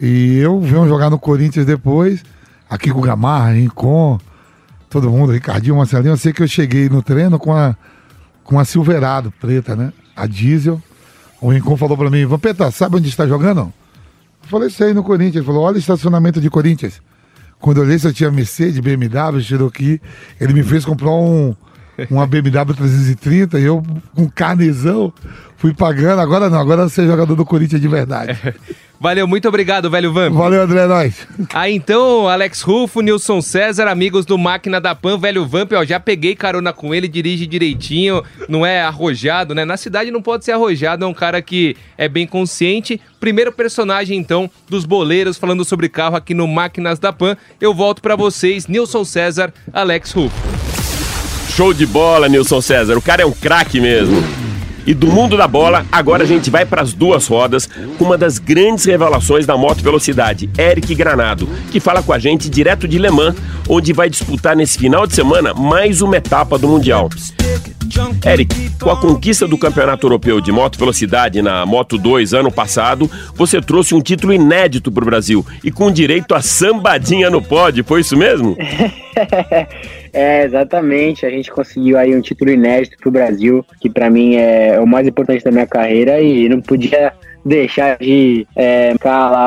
E 0.00 0.38
eu 0.38 0.60
venho 0.60 0.88
jogar 0.88 1.10
no 1.10 1.18
Corinthians 1.18 1.66
depois, 1.66 2.22
aqui 2.68 2.90
com 2.90 2.98
o 2.98 3.02
Gamarra, 3.02 3.52
Rincon, 3.52 4.18
todo 4.90 5.10
mundo, 5.10 5.32
Ricardinho, 5.32 5.76
Marcelinho. 5.76 6.12
Eu 6.12 6.16
sei 6.16 6.32
que 6.32 6.42
eu 6.42 6.48
cheguei 6.48 6.88
no 6.88 7.02
treino 7.02 7.38
com 7.38 7.52
a, 7.52 7.76
com 8.42 8.58
a 8.58 8.64
Silverado 8.64 9.32
preta, 9.40 9.74
né? 9.74 9.92
A 10.14 10.26
diesel. 10.26 10.80
O 11.40 11.50
Rincon 11.50 11.76
falou 11.76 11.96
pra 11.96 12.10
mim, 12.10 12.24
Vampeta, 12.26 12.70
sabe 12.70 12.96
onde 12.96 13.08
está 13.08 13.26
jogando? 13.26 13.72
Eu 14.42 14.48
falei, 14.48 14.70
sei, 14.70 14.92
no 14.92 15.02
Corinthians. 15.02 15.36
Ele 15.36 15.46
falou, 15.46 15.62
olha 15.62 15.76
o 15.76 15.78
estacionamento 15.78 16.40
de 16.40 16.48
Corinthians. 16.50 17.00
Quando 17.58 17.78
eu 17.78 17.84
olhei 17.84 17.98
se 17.98 18.06
eu 18.06 18.12
tinha 18.12 18.30
Mercedes, 18.30 18.78
BMW, 18.78 19.40
Cherokee, 19.40 20.00
ele 20.40 20.52
me 20.52 20.62
fez 20.62 20.84
comprar 20.84 21.10
um, 21.10 21.54
uma 22.10 22.26
BMW 22.26 22.74
330 22.74 23.58
e 23.58 23.64
eu, 23.64 23.82
com 24.14 24.28
carnezão, 24.28 25.12
fui 25.56 25.72
pagando. 25.72 26.20
Agora 26.20 26.50
não, 26.50 26.58
agora 26.58 26.88
você 26.88 27.02
é 27.02 27.06
jogador 27.06 27.34
do 27.34 27.44
Corinthians 27.44 27.80
de 27.80 27.88
verdade. 27.88 28.38
Valeu, 29.00 29.26
muito 29.26 29.46
obrigado, 29.48 29.90
velho 29.90 30.12
Vamp. 30.12 30.32
Valeu, 30.32 30.62
André, 30.62 30.84
é 30.84 30.86
nóis. 30.86 31.26
Aí 31.52 31.74
então, 31.74 32.26
Alex 32.28 32.62
Rufo, 32.62 33.02
Nilson 33.02 33.42
César, 33.42 33.86
amigos 33.86 34.24
do 34.24 34.38
Máquina 34.38 34.80
da 34.80 34.94
Pan, 34.94 35.18
velho 35.18 35.44
Vamp, 35.44 35.72
ó, 35.72 35.84
já 35.84 36.00
peguei 36.00 36.34
carona 36.34 36.72
com 36.72 36.94
ele, 36.94 37.06
dirige 37.06 37.46
direitinho, 37.46 38.22
não 38.48 38.64
é 38.64 38.80
arrojado, 38.80 39.54
né? 39.54 39.64
Na 39.64 39.76
cidade 39.76 40.10
não 40.10 40.22
pode 40.22 40.44
ser 40.44 40.52
arrojado, 40.52 41.04
é 41.04 41.08
um 41.08 41.12
cara 41.12 41.42
que 41.42 41.76
é 41.98 42.08
bem 42.08 42.26
consciente. 42.26 42.98
Primeiro 43.20 43.52
personagem, 43.52 44.18
então, 44.18 44.50
dos 44.70 44.86
boleiros 44.86 45.36
falando 45.36 45.64
sobre 45.64 45.88
carro 45.88 46.16
aqui 46.16 46.32
no 46.32 46.48
Máquinas 46.48 46.98
da 46.98 47.12
Pan. 47.12 47.36
Eu 47.60 47.74
volto 47.74 48.00
pra 48.00 48.16
vocês, 48.16 48.66
Nilson 48.66 49.04
César, 49.04 49.52
Alex 49.72 50.12
Rufo. 50.12 50.63
Show 51.56 51.72
de 51.72 51.86
bola, 51.86 52.28
Nilson 52.28 52.60
César. 52.60 52.98
O 52.98 53.02
cara 53.02 53.22
é 53.22 53.26
um 53.26 53.30
craque 53.30 53.80
mesmo. 53.80 54.20
E 54.84 54.92
do 54.92 55.06
mundo 55.06 55.36
da 55.36 55.46
bola, 55.46 55.86
agora 55.92 56.24
a 56.24 56.26
gente 56.26 56.50
vai 56.50 56.66
para 56.66 56.82
as 56.82 56.92
duas 56.92 57.28
rodas 57.28 57.68
com 57.96 58.06
uma 58.06 58.18
das 58.18 58.40
grandes 58.40 58.84
revelações 58.84 59.46
da 59.46 59.56
moto 59.56 59.80
velocidade, 59.80 60.50
Eric 60.58 60.92
Granado, 60.96 61.48
que 61.70 61.78
fala 61.78 62.02
com 62.02 62.12
a 62.12 62.18
gente 62.18 62.50
direto 62.50 62.88
de 62.88 62.98
Le 62.98 63.08
Mans, 63.08 63.36
onde 63.68 63.92
vai 63.92 64.10
disputar 64.10 64.56
nesse 64.56 64.76
final 64.76 65.06
de 65.06 65.14
semana 65.14 65.54
mais 65.54 66.02
uma 66.02 66.16
etapa 66.16 66.58
do 66.58 66.66
Mundial. 66.66 67.08
Eric, 68.26 68.70
com 68.80 68.90
a 68.90 69.00
conquista 69.00 69.46
do 69.46 69.58
Campeonato 69.58 70.06
Europeu 70.06 70.40
de 70.40 70.50
Moto 70.50 70.78
Velocidade 70.78 71.42
na 71.42 71.66
Moto 71.66 71.98
2 71.98 72.32
ano 72.34 72.50
passado, 72.50 73.10
você 73.34 73.60
trouxe 73.60 73.94
um 73.94 74.00
título 74.00 74.32
inédito 74.32 74.90
para 74.90 75.02
o 75.02 75.06
Brasil 75.06 75.44
e 75.62 75.70
com 75.70 75.90
direito 75.90 76.34
a 76.34 76.40
sambadinha 76.40 77.28
no 77.30 77.42
pódio, 77.42 77.84
foi 77.84 78.00
isso 78.00 78.16
mesmo? 78.16 78.56
É, 80.14 80.44
exatamente. 80.44 81.26
A 81.26 81.30
gente 81.30 81.50
conseguiu 81.50 81.98
aí 81.98 82.16
um 82.16 82.20
título 82.20 82.52
inédito 82.52 82.96
pro 82.98 83.10
Brasil, 83.10 83.66
que 83.80 83.90
para 83.90 84.08
mim 84.08 84.36
é 84.36 84.78
o 84.78 84.86
mais 84.86 85.08
importante 85.08 85.42
da 85.42 85.50
minha 85.50 85.66
carreira 85.66 86.20
e 86.20 86.48
não 86.48 86.60
podia 86.60 87.12
deixar 87.44 87.98
de 87.98 88.46
é, 88.54 88.94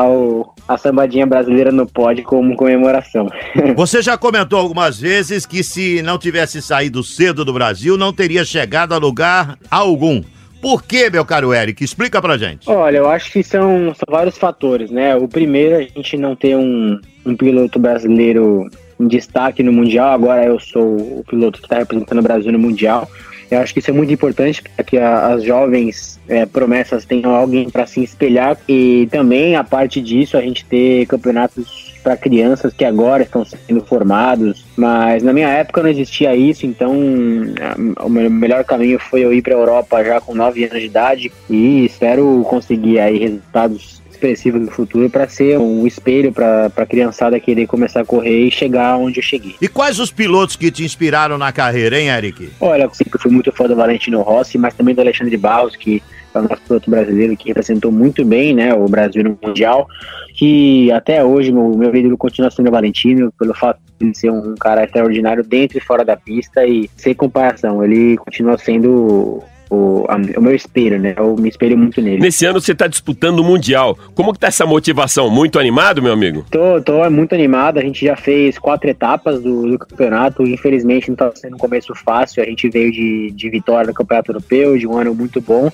o, 0.05 0.45
a 0.67 0.77
sambadinha 0.77 1.25
brasileira 1.25 1.71
no 1.71 1.87
pódio 1.87 2.23
como 2.23 2.55
comemoração. 2.55 3.29
Você 3.75 4.01
já 4.01 4.17
comentou 4.17 4.59
algumas 4.59 4.99
vezes 4.99 5.45
que 5.45 5.63
se 5.63 6.01
não 6.01 6.17
tivesse 6.17 6.61
saído 6.61 7.03
cedo 7.03 7.45
do 7.45 7.53
Brasil, 7.53 7.97
não 7.97 8.11
teria 8.11 8.43
chegado 8.43 8.93
a 8.93 8.97
lugar 8.97 9.57
algum. 9.71 10.21
Por 10.61 10.83
que, 10.83 11.09
meu 11.09 11.23
caro 11.23 11.53
Eric? 11.53 11.83
Explica 11.83 12.21
pra 12.21 12.37
gente. 12.37 12.69
Olha, 12.69 12.97
eu 12.97 13.09
acho 13.09 13.31
que 13.31 13.43
são, 13.43 13.93
são 13.93 14.07
vários 14.09 14.37
fatores, 14.37 14.89
né? 14.89 15.15
O 15.15 15.27
primeiro, 15.27 15.77
a 15.77 15.81
gente 15.81 16.17
não 16.17 16.35
ter 16.35 16.57
um, 16.57 16.99
um 17.25 17.35
piloto 17.35 17.79
brasileiro 17.79 18.67
em 18.99 19.07
destaque 19.07 19.61
no 19.61 19.71
Mundial, 19.71 20.09
agora 20.09 20.45
eu 20.45 20.59
sou 20.59 21.19
o 21.19 21.23
piloto 21.29 21.59
que 21.59 21.65
está 21.65 21.77
representando 21.77 22.19
o 22.19 22.23
Brasil 22.23 22.51
no 22.51 22.57
Mundial. 22.59 23.07
Eu 23.49 23.59
acho 23.59 23.73
que 23.73 23.79
isso 23.79 23.89
é 23.89 23.93
muito 23.93 24.11
importante 24.11 24.61
para 24.61 24.83
que 24.83 24.97
a, 24.97 25.27
as 25.27 25.43
jovens 25.43 26.19
é, 26.27 26.45
promessas 26.45 27.05
tenham 27.05 27.33
alguém 27.33 27.69
para 27.69 27.85
se 27.85 28.03
espelhar 28.03 28.57
e 28.67 29.07
também, 29.11 29.55
a 29.55 29.63
parte 29.63 30.01
disso, 30.01 30.37
a 30.37 30.41
gente 30.41 30.65
ter 30.65 31.05
campeonatos 31.05 31.87
para 32.03 32.15
crianças 32.15 32.73
que 32.73 32.85
agora 32.85 33.23
estão 33.23 33.43
sendo 33.43 33.83
formados, 33.83 34.65
mas 34.77 35.21
na 35.21 35.33
minha 35.33 35.49
época 35.49 35.83
não 35.83 35.89
existia 35.89 36.33
isso, 36.35 36.65
então 36.65 36.95
o 37.99 38.09
melhor 38.09 38.63
caminho 38.63 38.97
foi 38.97 39.25
eu 39.25 39.33
ir 39.33 39.41
para 39.41 39.53
a 39.53 39.57
Europa 39.57 40.03
já 40.05 40.21
com 40.21 40.33
9 40.33 40.63
anos 40.63 40.79
de 40.79 40.85
idade 40.85 41.31
e 41.49 41.85
espero 41.85 42.45
conseguir 42.49 42.99
aí 42.99 43.17
resultados 43.17 43.96
expressivo 44.17 44.59
do 44.59 44.71
futuro 44.71 45.09
para 45.09 45.27
ser 45.29 45.57
um 45.59 45.85
espelho 45.85 46.33
para 46.33 46.71
a 46.75 46.85
criançada 46.85 47.39
querer 47.39 47.67
começar 47.67 48.01
a 48.01 48.05
correr 48.05 48.47
e 48.47 48.51
chegar 48.51 48.97
onde 48.97 49.19
eu 49.19 49.23
cheguei. 49.23 49.55
E 49.61 49.67
quais 49.67 49.99
os 49.99 50.11
pilotos 50.11 50.55
que 50.55 50.71
te 50.71 50.83
inspiraram 50.83 51.37
na 51.37 51.51
carreira, 51.51 51.99
hein, 51.99 52.09
Eric? 52.09 52.49
Olha, 52.59 52.83
eu 52.83 52.93
sempre 52.93 53.19
fui 53.19 53.31
muito 53.31 53.51
fã 53.51 53.65
do 53.65 53.75
Valentino 53.75 54.21
Rossi, 54.21 54.57
mas 54.57 54.73
também 54.73 54.95
do 54.95 55.01
Alexandre 55.01 55.37
Barros, 55.37 55.75
que 55.75 56.01
é 56.33 56.39
o 56.39 56.41
nosso 56.43 56.61
piloto 56.61 56.89
brasileiro 56.89 57.37
que 57.37 57.47
representou 57.47 57.91
muito 57.91 58.25
bem 58.25 58.53
né, 58.53 58.73
o 58.73 58.85
Brasil 58.87 59.23
no 59.23 59.37
Mundial, 59.41 59.87
que 60.33 60.91
até 60.91 61.23
hoje 61.23 61.51
meu, 61.51 61.69
meu 61.69 61.95
ídolo 61.95 62.17
continua 62.17 62.51
sendo 62.51 62.67
o 62.67 62.71
Valentino, 62.71 63.31
pelo 63.39 63.53
fato 63.53 63.79
de 63.99 64.15
ser 64.17 64.31
um 64.31 64.55
cara 64.55 64.83
extraordinário 64.83 65.43
dentro 65.43 65.77
e 65.77 65.81
fora 65.81 66.03
da 66.03 66.15
pista 66.15 66.65
e 66.65 66.89
sem 66.95 67.13
comparação, 67.13 67.83
ele 67.83 68.17
continua 68.17 68.57
sendo 68.57 69.43
o, 69.69 70.05
a, 70.07 70.15
o 70.37 70.41
meu 70.41 70.55
espelho, 70.55 70.99
né? 70.99 71.13
Eu 71.17 71.35
me 71.35 71.49
espelho 71.49 71.77
muito 71.77 72.01
nele. 72.01 72.21
Nesse 72.21 72.45
ano 72.45 72.59
você 72.61 72.71
está 72.71 72.87
disputando 72.87 73.39
o 73.39 73.43
Mundial. 73.43 73.97
Como 74.15 74.33
que 74.33 74.39
tá 74.39 74.47
essa 74.47 74.65
motivação? 74.65 75.29
Muito 75.29 75.59
animado, 75.59 76.01
meu 76.01 76.13
amigo? 76.13 76.45
Tô, 76.49 76.81
tô 76.81 77.03
é 77.03 77.09
muito 77.09 77.35
animado. 77.35 77.77
A 77.77 77.81
gente 77.81 78.05
já 78.05 78.15
fez 78.15 78.57
quatro 78.57 78.89
etapas 78.89 79.41
do, 79.41 79.71
do 79.71 79.79
campeonato. 79.79 80.43
Infelizmente 80.43 81.09
não 81.09 81.13
está 81.13 81.31
sendo 81.35 81.55
um 81.55 81.59
começo 81.59 81.93
fácil. 81.95 82.41
A 82.41 82.45
gente 82.45 82.69
veio 82.69 82.91
de, 82.91 83.31
de 83.31 83.49
vitória 83.49 83.87
no 83.87 83.93
Campeonato 83.93 84.31
Europeu, 84.31 84.77
de 84.77 84.87
um 84.87 84.97
ano 84.97 85.13
muito 85.13 85.41
bom. 85.41 85.69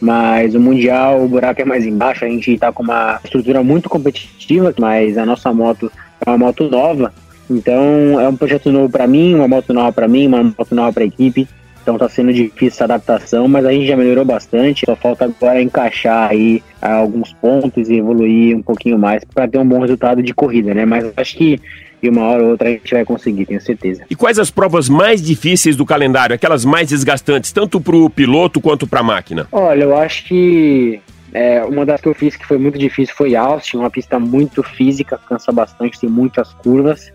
Mas 0.00 0.54
o 0.54 0.60
Mundial, 0.60 1.22
o 1.22 1.28
buraco 1.28 1.60
é 1.60 1.64
mais 1.64 1.84
embaixo. 1.84 2.24
A 2.24 2.28
gente 2.28 2.52
está 2.52 2.72
com 2.72 2.82
uma 2.82 3.20
estrutura 3.24 3.62
muito 3.62 3.88
competitiva, 3.88 4.72
mas 4.78 5.18
a 5.18 5.26
nossa 5.26 5.52
moto 5.52 5.90
é 6.24 6.30
uma 6.30 6.38
moto 6.38 6.68
nova. 6.68 7.12
Então 7.50 8.20
é 8.20 8.28
um 8.28 8.36
projeto 8.36 8.70
novo 8.70 8.90
para 8.90 9.06
mim, 9.06 9.34
uma 9.34 9.48
moto 9.48 9.72
nova 9.72 9.92
para 9.92 10.06
mim, 10.06 10.26
uma 10.26 10.42
moto 10.42 10.74
nova 10.74 10.92
para 10.92 11.04
a 11.04 11.06
equipe. 11.06 11.48
Então 11.88 11.96
tá 11.96 12.06
sendo 12.06 12.30
difícil 12.34 12.66
essa 12.66 12.84
adaptação, 12.84 13.48
mas 13.48 13.64
a 13.64 13.72
gente 13.72 13.86
já 13.86 13.96
melhorou 13.96 14.22
bastante. 14.22 14.84
Só 14.84 14.94
falta 14.94 15.24
agora 15.24 15.62
encaixar 15.62 16.28
aí 16.30 16.62
ah, 16.82 16.96
alguns 16.96 17.32
pontos 17.32 17.88
e 17.88 17.94
evoluir 17.94 18.54
um 18.54 18.60
pouquinho 18.60 18.98
mais 18.98 19.24
para 19.24 19.48
ter 19.48 19.56
um 19.56 19.66
bom 19.66 19.80
resultado 19.80 20.22
de 20.22 20.34
corrida, 20.34 20.74
né? 20.74 20.84
Mas 20.84 21.10
acho 21.16 21.34
que 21.34 21.58
de 22.02 22.10
uma 22.10 22.24
hora 22.24 22.42
ou 22.42 22.50
outra 22.50 22.68
a 22.68 22.72
gente 22.72 22.92
vai 22.92 23.06
conseguir, 23.06 23.46
tenho 23.46 23.60
certeza. 23.62 24.04
E 24.10 24.14
quais 24.14 24.38
as 24.38 24.50
provas 24.50 24.86
mais 24.86 25.22
difíceis 25.22 25.76
do 25.76 25.86
calendário, 25.86 26.34
aquelas 26.34 26.62
mais 26.62 26.90
desgastantes, 26.90 27.52
tanto 27.52 27.80
para 27.80 27.96
o 27.96 28.10
piloto 28.10 28.60
quanto 28.60 28.86
para 28.86 29.00
a 29.00 29.02
máquina? 29.02 29.48
Olha, 29.50 29.84
eu 29.84 29.96
acho 29.96 30.26
que 30.26 31.00
é, 31.32 31.64
uma 31.64 31.86
das 31.86 32.02
que 32.02 32.08
eu 32.08 32.14
fiz 32.14 32.36
que 32.36 32.46
foi 32.46 32.58
muito 32.58 32.78
difícil 32.78 33.14
foi 33.16 33.34
Austin, 33.34 33.78
uma 33.78 33.90
pista 33.90 34.18
muito 34.18 34.62
física, 34.62 35.18
cansa 35.26 35.50
bastante, 35.50 35.98
tem 35.98 36.10
muitas 36.10 36.52
curvas 36.52 37.10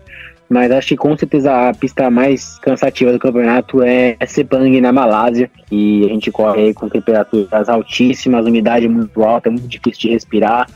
mas 0.48 0.70
acho 0.70 0.88
que 0.88 0.96
com 0.96 1.16
certeza 1.16 1.68
a 1.68 1.74
pista 1.74 2.10
mais 2.10 2.58
cansativa 2.58 3.12
do 3.12 3.18
campeonato 3.18 3.82
é 3.82 4.16
Sepang 4.26 4.80
na 4.80 4.92
Malásia, 4.92 5.50
e 5.70 6.04
a 6.04 6.08
gente 6.08 6.30
corre 6.30 6.72
com 6.74 6.88
temperaturas 6.88 7.68
altíssimas, 7.68 8.46
umidade 8.46 8.88
muito 8.88 9.22
alta, 9.22 9.48
é 9.48 9.52
muito 9.52 9.68
difícil 9.68 10.02
de 10.02 10.10
respirar. 10.10 10.66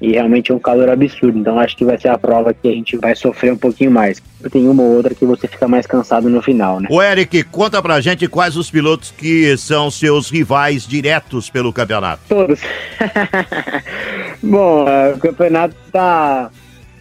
e 0.00 0.12
realmente 0.12 0.52
é 0.52 0.54
um 0.54 0.58
calor 0.58 0.88
absurdo. 0.88 1.38
Então 1.38 1.58
acho 1.58 1.76
que 1.76 1.84
vai 1.84 1.98
ser 1.98 2.08
a 2.08 2.18
prova 2.18 2.54
que 2.54 2.68
a 2.68 2.72
gente 2.72 2.96
vai 2.96 3.14
sofrer 3.14 3.52
um 3.52 3.56
pouquinho 3.56 3.90
mais. 3.90 4.22
Tem 4.50 4.68
uma 4.68 4.82
ou 4.82 4.96
outra 4.96 5.14
que 5.14 5.24
você 5.24 5.48
fica 5.48 5.66
mais 5.66 5.86
cansado 5.86 6.28
no 6.30 6.40
final, 6.40 6.80
né? 6.80 6.88
O 6.90 7.02
Eric, 7.02 7.42
conta 7.44 7.82
pra 7.82 8.00
gente 8.00 8.28
quais 8.28 8.56
os 8.56 8.70
pilotos 8.70 9.10
que 9.10 9.56
são 9.56 9.90
seus 9.90 10.30
rivais 10.30 10.86
diretos 10.86 11.50
pelo 11.50 11.72
campeonato. 11.72 12.22
Todos. 12.28 12.60
Bom, 14.42 14.84
o 15.14 15.18
campeonato 15.18 15.74
tá, 15.90 16.50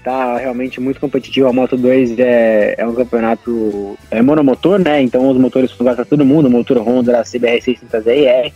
tá 0.08 0.38
realmente 0.38 0.80
muito 0.80 1.02
competitivo. 1.02 1.50
A 1.50 1.54
Moto 1.54 1.76
2 1.76 2.18
é, 2.18 2.76
é 2.78 2.88
um 2.88 2.94
campeonato 2.94 3.98
é 4.10 4.22
monomotor, 4.22 4.80
né? 4.80 5.02
Então 5.02 5.30
os 5.30 5.38
motores 5.38 5.70
são 5.70 5.80
iguais 5.82 5.98
pra 5.98 6.06
todo 6.06 6.26
mundo. 6.26 6.50
Motor 6.50 6.78
Honda 6.78 7.24
CBR 7.24 7.60
600ER 7.60 8.54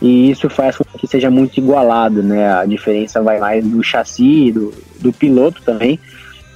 e 0.00 0.30
isso 0.30 0.48
faz 0.48 0.78
com 0.78 0.84
que 0.98 1.06
seja 1.06 1.30
muito 1.30 1.58
igualado, 1.58 2.22
né? 2.22 2.54
A 2.54 2.64
diferença 2.64 3.20
vai 3.20 3.38
mais 3.38 3.62
do 3.62 3.82
chassi, 3.82 4.50
do, 4.50 4.72
do 4.98 5.12
piloto 5.12 5.60
também. 5.62 6.00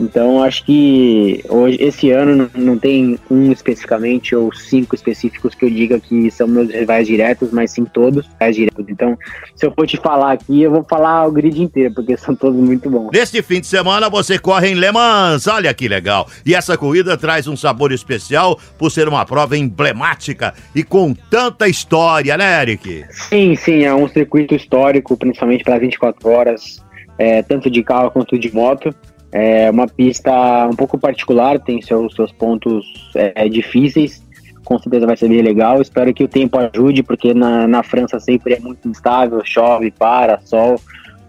Então 0.01 0.43
acho 0.43 0.65
que 0.65 1.45
hoje 1.49 1.77
esse 1.81 2.11
ano 2.11 2.51
não 2.55 2.79
tem 2.79 3.19
um 3.31 3.51
especificamente 3.51 4.35
ou 4.35 4.53
cinco 4.55 4.95
específicos 4.95 5.55
que 5.55 5.65
eu 5.65 5.71
diga 5.71 5.99
que 5.99 6.31
são 6.31 6.47
meus 6.47 6.71
rivais 6.71 7.07
diretos, 7.07 7.51
mas 7.51 7.73
sim 7.73 7.85
todos 7.85 8.27
rivais 8.27 8.57
diretos. 8.57 8.87
Então, 8.89 9.19
se 9.55 9.67
eu 9.67 9.73
for 9.73 9.87
te 9.87 9.97
falar 9.97 10.33
aqui, 10.33 10.63
eu 10.63 10.71
vou 10.71 10.85
falar 10.89 11.27
o 11.27 11.33
grid 11.33 11.61
inteiro, 11.61 11.95
porque 11.95 12.17
são 12.17 12.35
todos 12.35 12.59
muito 12.59 12.89
bons. 12.89 13.11
Neste 13.13 13.43
fim 13.43 13.61
de 13.61 13.67
semana 13.67 14.09
você 14.09 14.39
corre 14.39 14.69
em 14.69 14.75
Le 14.75 14.93
Mans, 14.93 15.47
olha 15.47 15.73
que 15.75 15.89
legal. 15.89 16.29
E 16.47 16.55
essa 16.55 16.77
corrida 16.77 17.17
traz 17.17 17.47
um 17.49 17.57
sabor 17.57 17.93
especial 17.93 18.59
por 18.79 18.91
ser 18.91 19.09
uma 19.09 19.25
prova 19.25 19.57
emblemática 19.57 20.55
e 20.75 20.83
com 20.83 21.15
tanta 21.15 21.69
história, 21.69 22.37
né, 22.37 22.63
Eric? 22.63 23.05
Sim, 23.11 23.57
sim, 23.57 23.85
é 23.85 23.95
um 23.95 24.09
circuito 24.09 24.55
histórico, 24.55 25.17
principalmente 25.17 25.65
para 25.65 25.79
24 25.79 26.29
horas, 26.29 26.85
é, 27.19 27.43
tanto 27.43 27.71
de 27.71 27.83
carro 27.83 28.11
quanto 28.11 28.39
de 28.39 28.53
moto. 28.55 28.95
É 29.31 29.71
uma 29.71 29.87
pista 29.87 30.33
um 30.67 30.75
pouco 30.75 30.99
particular, 30.99 31.61
tem 31.61 31.83
seus, 31.83 32.15
seus 32.15 32.33
pontos 32.33 32.85
é, 33.15 33.49
difíceis, 33.49 34.23
com 34.65 34.79
certeza 34.79 35.07
vai 35.07 35.17
ser 35.17 35.29
bem 35.29 35.43
legal. 35.43 35.81
Espero 35.81 36.13
que 36.13 36.25
o 36.25 36.29
tempo 36.29 36.59
ajude, 36.59 37.03
porque 37.03 37.33
na, 37.33 37.67
na 37.67 37.83
França 37.83 38.21
sempre 38.21 38.55
é 38.55 38.61
muito 38.61 38.87
instável, 38.89 39.41
chove, 39.45 39.91
para, 39.91 40.41
sol. 40.41 40.81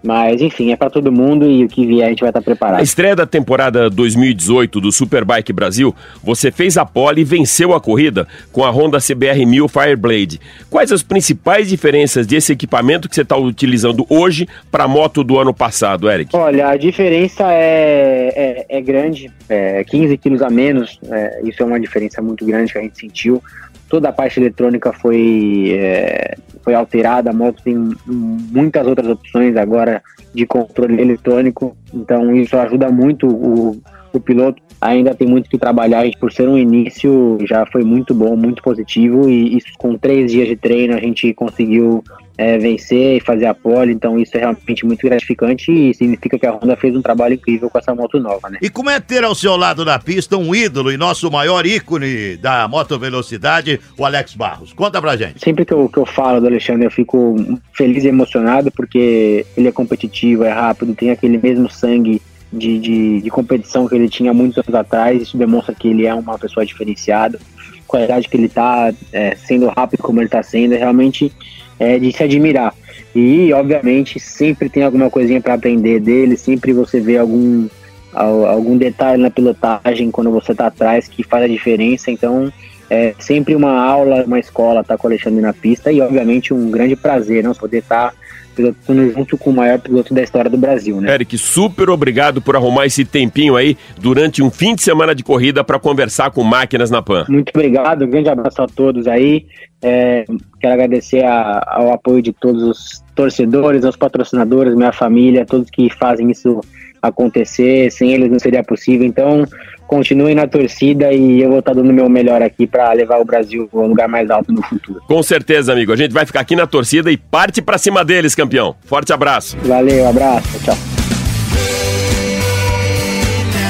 Mas, 0.02 0.42
enfim, 0.42 0.72
é 0.72 0.76
para 0.76 0.90
todo 0.90 1.12
mundo 1.12 1.46
e 1.46 1.66
o 1.66 1.68
que 1.68 1.86
vier 1.86 2.06
a 2.06 2.10
gente 2.10 2.22
vai 2.22 2.30
estar 2.30 2.42
preparado. 2.42 2.78
Na 2.78 2.84
estreia 2.84 3.16
da 3.16 3.26
temporada 3.26 3.90
2018 3.90 4.80
do 4.80 4.92
Superbike 4.92 5.52
Brasil, 5.52 5.94
você 6.24 6.52
fez 6.52 6.78
a 6.78 6.86
pole 6.86 7.22
e 7.22 7.24
venceu 7.26 7.74
a 7.74 7.82
corrida 7.82 8.28
com 8.52 8.64
a 8.64 8.70
Honda 8.70 9.00
CBR 9.00 9.46
1000 9.46 9.68
Fireblade. 9.68 10.40
Quais 10.70 10.92
as 10.92 11.04
principais 11.04 11.68
diferenças 11.68 12.26
desse 12.26 12.54
equipamento 12.54 13.10
que 13.10 13.16
você 13.16 13.22
está 13.22 13.36
utilizando 13.36 14.06
hoje 14.10 14.48
para 14.72 14.86
a 14.86 14.88
moto 14.88 15.24
do 15.24 15.38
ano 15.38 15.54
passado, 15.54 16.10
Eric? 16.10 16.36
Olha, 16.36 16.70
a 16.70 16.78
diferença 16.78 17.52
é, 17.52 18.66
é, 18.70 18.78
é 18.78 18.82
grande, 18.82 19.32
é 19.50 19.84
15 19.84 20.18
quilos 20.18 20.42
a 20.42 20.50
menos, 20.50 21.00
é, 21.12 21.42
isso 21.44 21.62
é 21.62 21.66
uma 21.66 21.80
diferença 21.80 22.22
muito 22.22 22.46
grande 22.46 22.72
que 22.72 22.78
a 22.78 22.82
gente 22.82 22.98
sentiu 22.98 23.44
toda 23.90 24.10
a 24.10 24.14
parte 24.14 24.40
eletrônica 24.40 24.94
foi, 24.94 25.72
é, 25.78 26.36
foi 26.62 26.74
alterada, 26.74 27.32
a 27.32 27.34
moto 27.34 27.62
tem 27.64 27.76
muitas 28.06 28.86
outras 28.86 29.08
opções 29.10 29.58
agora 29.58 30.02
de 30.34 30.46
controle 30.46 31.02
eletrônico, 31.02 31.76
então 31.94 32.34
isso 32.36 32.56
ajuda 32.58 32.90
muito 32.90 33.28
o, 33.28 33.82
o 34.14 34.20
piloto. 34.20 34.62
Ainda 34.80 35.14
tem 35.14 35.28
muito 35.28 35.50
que 35.50 35.58
trabalhar, 35.58 36.06
por 36.20 36.32
ser 36.32 36.48
um 36.48 36.58
início 36.58 37.38
já 37.42 37.66
foi 37.66 37.84
muito 37.84 38.14
bom, 38.14 38.36
muito 38.36 38.64
positivo 38.64 39.28
e 39.28 39.58
isso 39.58 39.68
com 39.78 39.98
três 39.98 40.32
dias 40.32 40.48
de 40.48 40.56
treino 40.56 40.96
a 40.96 41.00
gente 41.00 41.34
conseguiu 41.34 42.04
é, 42.40 42.58
vencer 42.58 43.18
e 43.18 43.20
fazer 43.20 43.48
a 43.48 43.54
pole, 43.54 43.92
então 43.92 44.18
isso 44.18 44.38
é 44.38 44.40
realmente 44.40 44.86
muito 44.86 45.06
gratificante 45.06 45.70
e 45.70 45.94
significa 45.94 46.40
que 46.40 46.46
a 46.46 46.54
Honda 46.54 46.78
fez 46.78 46.96
um 46.96 47.02
trabalho 47.02 47.34
incrível 47.34 47.70
com 47.70 47.78
essa 47.78 47.94
moto 47.94 48.18
nova, 48.18 48.50
né? 48.50 48.60
E 48.62 48.70
como 48.70 48.90
é 48.90 48.98
ter 48.98 49.26
ao 49.26 49.36
seu 49.36 49.58
lado 49.58 49.84
na 49.84 50.00
pista 50.00 50.38
um 50.38 50.56
ídolo 50.56 50.90
e 50.90 50.96
nosso 50.96 51.30
maior 51.30 51.66
ícone 51.66 52.38
da 52.38 52.66
moto 52.66 52.98
velocidade, 52.98 53.82
o 53.98 54.06
Alex 54.06 54.36
Barros? 54.36 54.72
Conta 54.72 55.02
pra 55.02 55.18
gente. 55.18 55.44
Sempre 55.44 55.66
que 55.66 55.74
eu, 55.74 55.90
que 55.90 55.98
eu 55.98 56.06
falo 56.06 56.40
do 56.40 56.48
Alexandre, 56.48 56.86
eu 56.86 56.92
fico 56.92 57.36
feliz 57.74 58.06
e 58.06 58.08
emocionado 58.08 58.72
porque 58.72 59.46
ele 59.58 59.68
é 59.68 59.72
competitivo, 59.74 60.46
é 60.46 60.52
rápido, 60.54 60.96
tem 60.96 61.12
aquele 61.12 61.38
mesmo 61.38 61.70
sangue 61.70 62.22
de, 62.54 62.80
de, 62.80 63.22
de 63.22 63.30
competição 63.30 63.86
que 63.86 63.96
ele 63.96 64.08
tinha 64.08 64.34
muitos 64.34 64.60
anos 64.60 64.80
atrás, 64.80 65.22
isso 65.22 65.38
demonstra 65.38 65.76
que 65.76 65.90
ele 65.90 66.06
é 66.06 66.14
uma 66.14 66.40
pessoa 66.40 66.66
diferenciada, 66.66 67.38
com 67.86 67.98
a 67.98 68.04
idade 68.06 68.30
que 68.30 68.38
ele 68.38 68.48
tá 68.48 68.94
é, 69.12 69.36
sendo 69.36 69.68
rápido 69.68 70.02
como 70.02 70.22
ele 70.22 70.30
tá 70.30 70.42
sendo, 70.42 70.74
é 70.74 70.78
realmente 70.78 71.34
é 71.80 71.98
de 71.98 72.12
se 72.12 72.24
admirar. 72.24 72.74
E, 73.16 73.52
obviamente, 73.54 74.20
sempre 74.20 74.70
tem 74.70 74.84
alguma 74.84 75.10
coisinha 75.10 75.42
para 75.42 75.56
aprender 75.56 76.00
dele, 76.00 76.38
sempre 76.38 76.74
você 76.74 77.00
vê 77.00 77.18
algum, 77.18 77.68
algum 78.14 78.78
detalhe 78.78 79.22
na 79.22 79.32
pilotagem 79.32 80.12
quando 80.12 80.30
você 80.30 80.52
está 80.52 80.68
atrás 80.68 81.08
que 81.08 81.24
faz 81.24 81.44
a 81.44 81.48
diferença. 81.48 82.12
Então, 82.12 82.52
é 82.90 83.14
sempre 83.18 83.56
uma 83.56 83.72
aula, 83.72 84.24
uma 84.26 84.40
escola 84.40 84.82
estar 84.82 84.96
tá 84.96 84.98
com 84.98 85.08
o 85.08 85.12
Alexandre 85.12 85.42
na 85.42 85.54
pista 85.54 85.92
e, 85.92 86.02
obviamente, 86.02 86.54
um 86.54 86.70
grande 86.70 86.96
prazer 86.96 87.44
não 87.44 87.54
poder 87.54 87.80
estar. 87.80 88.12
Tá 88.12 88.19
pilotando 88.60 89.12
junto 89.12 89.38
com 89.38 89.52
o 89.52 89.54
maior 89.54 89.80
piloto 89.80 90.14
da 90.14 90.22
história 90.22 90.50
do 90.50 90.58
Brasil, 90.58 91.00
né? 91.00 91.14
Eric, 91.14 91.38
super 91.38 91.90
obrigado 91.90 92.42
por 92.42 92.56
arrumar 92.58 92.86
esse 92.86 93.06
tempinho 93.06 93.56
aí 93.56 93.78
durante 93.98 94.44
um 94.44 94.52
fim 94.52 94.76
de 94.76 94.84
semana 94.84 95.16
de 95.16 95.24
corrida 95.24 95.64
para 95.64 95.80
conversar 95.80 96.32
com 96.32 96.44
máquinas 96.44 96.92
na 96.92 97.02
PAN. 97.02 97.26
Muito 97.30 97.50
obrigado, 97.56 98.04
um 98.04 98.10
grande 98.10 98.30
abraço 98.30 98.62
a 98.62 98.68
todos 98.68 99.08
aí. 99.08 99.46
É, 99.82 100.26
quero 100.60 100.74
agradecer 100.74 101.24
a, 101.24 101.66
ao 101.66 101.94
apoio 101.94 102.22
de 102.22 102.34
todos 102.34 102.62
os 102.64 103.04
torcedores, 103.16 103.86
aos 103.86 103.96
patrocinadores, 103.96 104.76
minha 104.76 104.92
família, 104.92 105.46
todos 105.46 105.70
que 105.70 105.90
fazem 105.90 106.30
isso 106.32 106.60
acontecer. 107.02 107.92
Sem 107.92 108.14
eles 108.14 108.30
não 108.30 108.40
seria 108.40 108.64
possível. 108.64 109.06
Então, 109.06 109.46
continuem 109.88 110.36
na 110.36 110.48
torcida 110.48 111.12
e 111.12 111.42
eu 111.42 111.50
vou 111.50 111.60
estar 111.60 111.74
dando 111.74 111.90
o 111.90 111.94
meu 111.94 112.08
melhor 112.08 112.42
aqui 112.42 112.68
para 112.68 112.94
levar 112.94 113.20
o 113.20 113.26
Brasil 113.26 113.68
ao 113.74 113.88
lugar 113.88 114.08
mais 114.08 114.30
alto 114.30 114.52
no 114.52 114.62
futuro. 114.62 115.02
Com 115.08 115.24
certeza, 115.24 115.74
amigo. 115.74 115.92
A 115.92 115.96
gente 115.96 116.14
vai 116.14 116.26
ficar 116.26 116.42
aqui 116.42 116.56
na 116.56 116.68
torcida 116.68 117.12
e 117.12 117.18
parte 117.18 117.62
para 117.62 117.78
cima 117.78 118.06
deles, 118.06 118.36
campeão. 118.36 118.76
Forte 118.86 119.12
abraço. 119.12 119.58
Valeu, 119.64 120.08
abraço. 120.08 120.60
Tchau. 120.64 120.78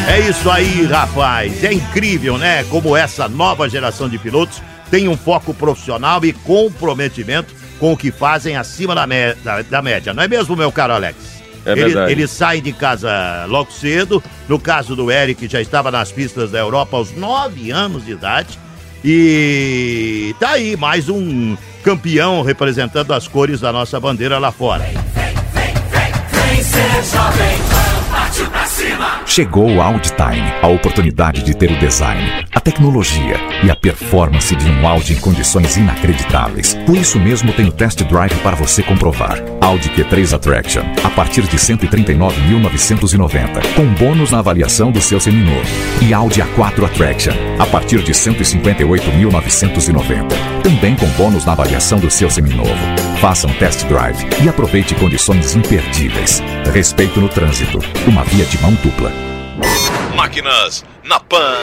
É 0.09 0.19
isso 0.27 0.49
aí, 0.49 0.85
rapaz. 0.85 1.63
É 1.63 1.71
incrível, 1.71 2.37
né? 2.37 2.63
Como 2.65 2.97
essa 2.97 3.29
nova 3.29 3.69
geração 3.69 4.09
de 4.09 4.17
pilotos 4.17 4.61
tem 4.89 5.07
um 5.07 5.15
foco 5.15 5.53
profissional 5.53 6.25
e 6.25 6.33
comprometimento 6.33 7.53
com 7.79 7.93
o 7.93 7.97
que 7.97 8.11
fazem 8.11 8.57
acima 8.57 8.93
da, 8.93 9.05
da, 9.05 9.61
da 9.61 9.81
média. 9.81 10.13
Não 10.13 10.23
é 10.23 10.27
mesmo, 10.27 10.55
meu 10.55 10.71
caro 10.71 10.93
Alex? 10.93 11.38
É 11.69 11.71
ele, 11.73 11.81
verdade. 11.81 12.11
ele 12.11 12.27
sai 12.27 12.61
de 12.61 12.71
casa 12.71 13.45
logo 13.47 13.71
cedo. 13.71 14.23
No 14.47 14.59
caso 14.59 14.95
do 14.95 15.11
Eric, 15.11 15.47
já 15.47 15.61
estava 15.61 15.91
nas 15.91 16.11
pistas 16.11 16.51
da 16.51 16.59
Europa 16.59 16.97
aos 16.97 17.15
9 17.15 17.71
anos 17.71 18.05
de 18.05 18.11
idade. 18.11 18.59
E 19.03 20.35
tá 20.39 20.51
aí, 20.51 20.75
mais 20.75 21.07
um 21.07 21.55
campeão 21.83 22.41
representando 22.41 23.13
as 23.13 23.27
cores 23.27 23.61
da 23.61 23.71
nossa 23.71 23.99
bandeira 23.99 24.37
lá 24.37 24.51
fora. 24.51 24.83
Vem, 24.83 24.93
vem, 24.93 25.33
vem, 25.53 25.73
vem, 25.91 26.53
vem 26.55 26.63
ser 26.63 27.03
jovem. 27.15 27.79
Chegou 29.25 29.69
o 29.69 29.81
Audi 29.81 30.11
Time, 30.11 30.53
a 30.61 30.67
oportunidade 30.67 31.43
de 31.43 31.53
ter 31.53 31.69
o 31.71 31.77
design, 31.77 32.45
a 32.53 32.59
tecnologia 32.59 33.37
e 33.63 33.69
a 33.69 33.75
performance 33.75 34.55
de 34.55 34.67
um 34.69 34.87
Audi 34.87 35.13
em 35.13 35.19
condições 35.19 35.77
inacreditáveis. 35.77 36.73
Por 36.85 36.97
isso 36.97 37.19
mesmo 37.19 37.53
tem 37.53 37.67
o 37.67 37.71
test 37.71 38.01
drive 38.03 38.33
para 38.41 38.55
você 38.55 38.81
comprovar. 38.81 39.37
Audi 39.61 39.87
Q3 39.89 40.33
Attraction, 40.33 40.81
a 41.03 41.11
partir 41.11 41.43
de 41.43 41.57
139.990, 41.57 43.75
com 43.75 43.85
bônus 43.93 44.31
na 44.31 44.39
avaliação 44.39 44.91
do 44.91 44.99
seu 44.99 45.19
seminovo. 45.19 45.61
E 46.01 46.11
Audi 46.13 46.41
A4 46.41 46.85
Attraction, 46.85 47.33
a 47.59 47.67
partir 47.67 48.01
de 48.01 48.13
158.990, 48.13 50.25
também 50.63 50.95
com 50.95 51.05
bônus 51.09 51.45
na 51.45 51.51
avaliação 51.51 51.99
do 51.99 52.09
seu 52.09 52.31
seminovo. 52.31 52.73
Faça 53.21 53.45
um 53.47 53.53
test 53.53 53.85
drive 53.85 54.27
e 54.43 54.49
aproveite 54.49 54.95
condições 54.95 55.55
imperdíveis. 55.55 56.41
Respeito 56.73 57.21
no 57.21 57.29
trânsito, 57.29 57.77
uma 58.07 58.23
via 58.23 58.45
de 58.45 58.59
mão 58.61 58.73
dupla. 58.75 58.88
Máquinas 60.15 60.83
na 61.03 61.19
Pan. 61.19 61.55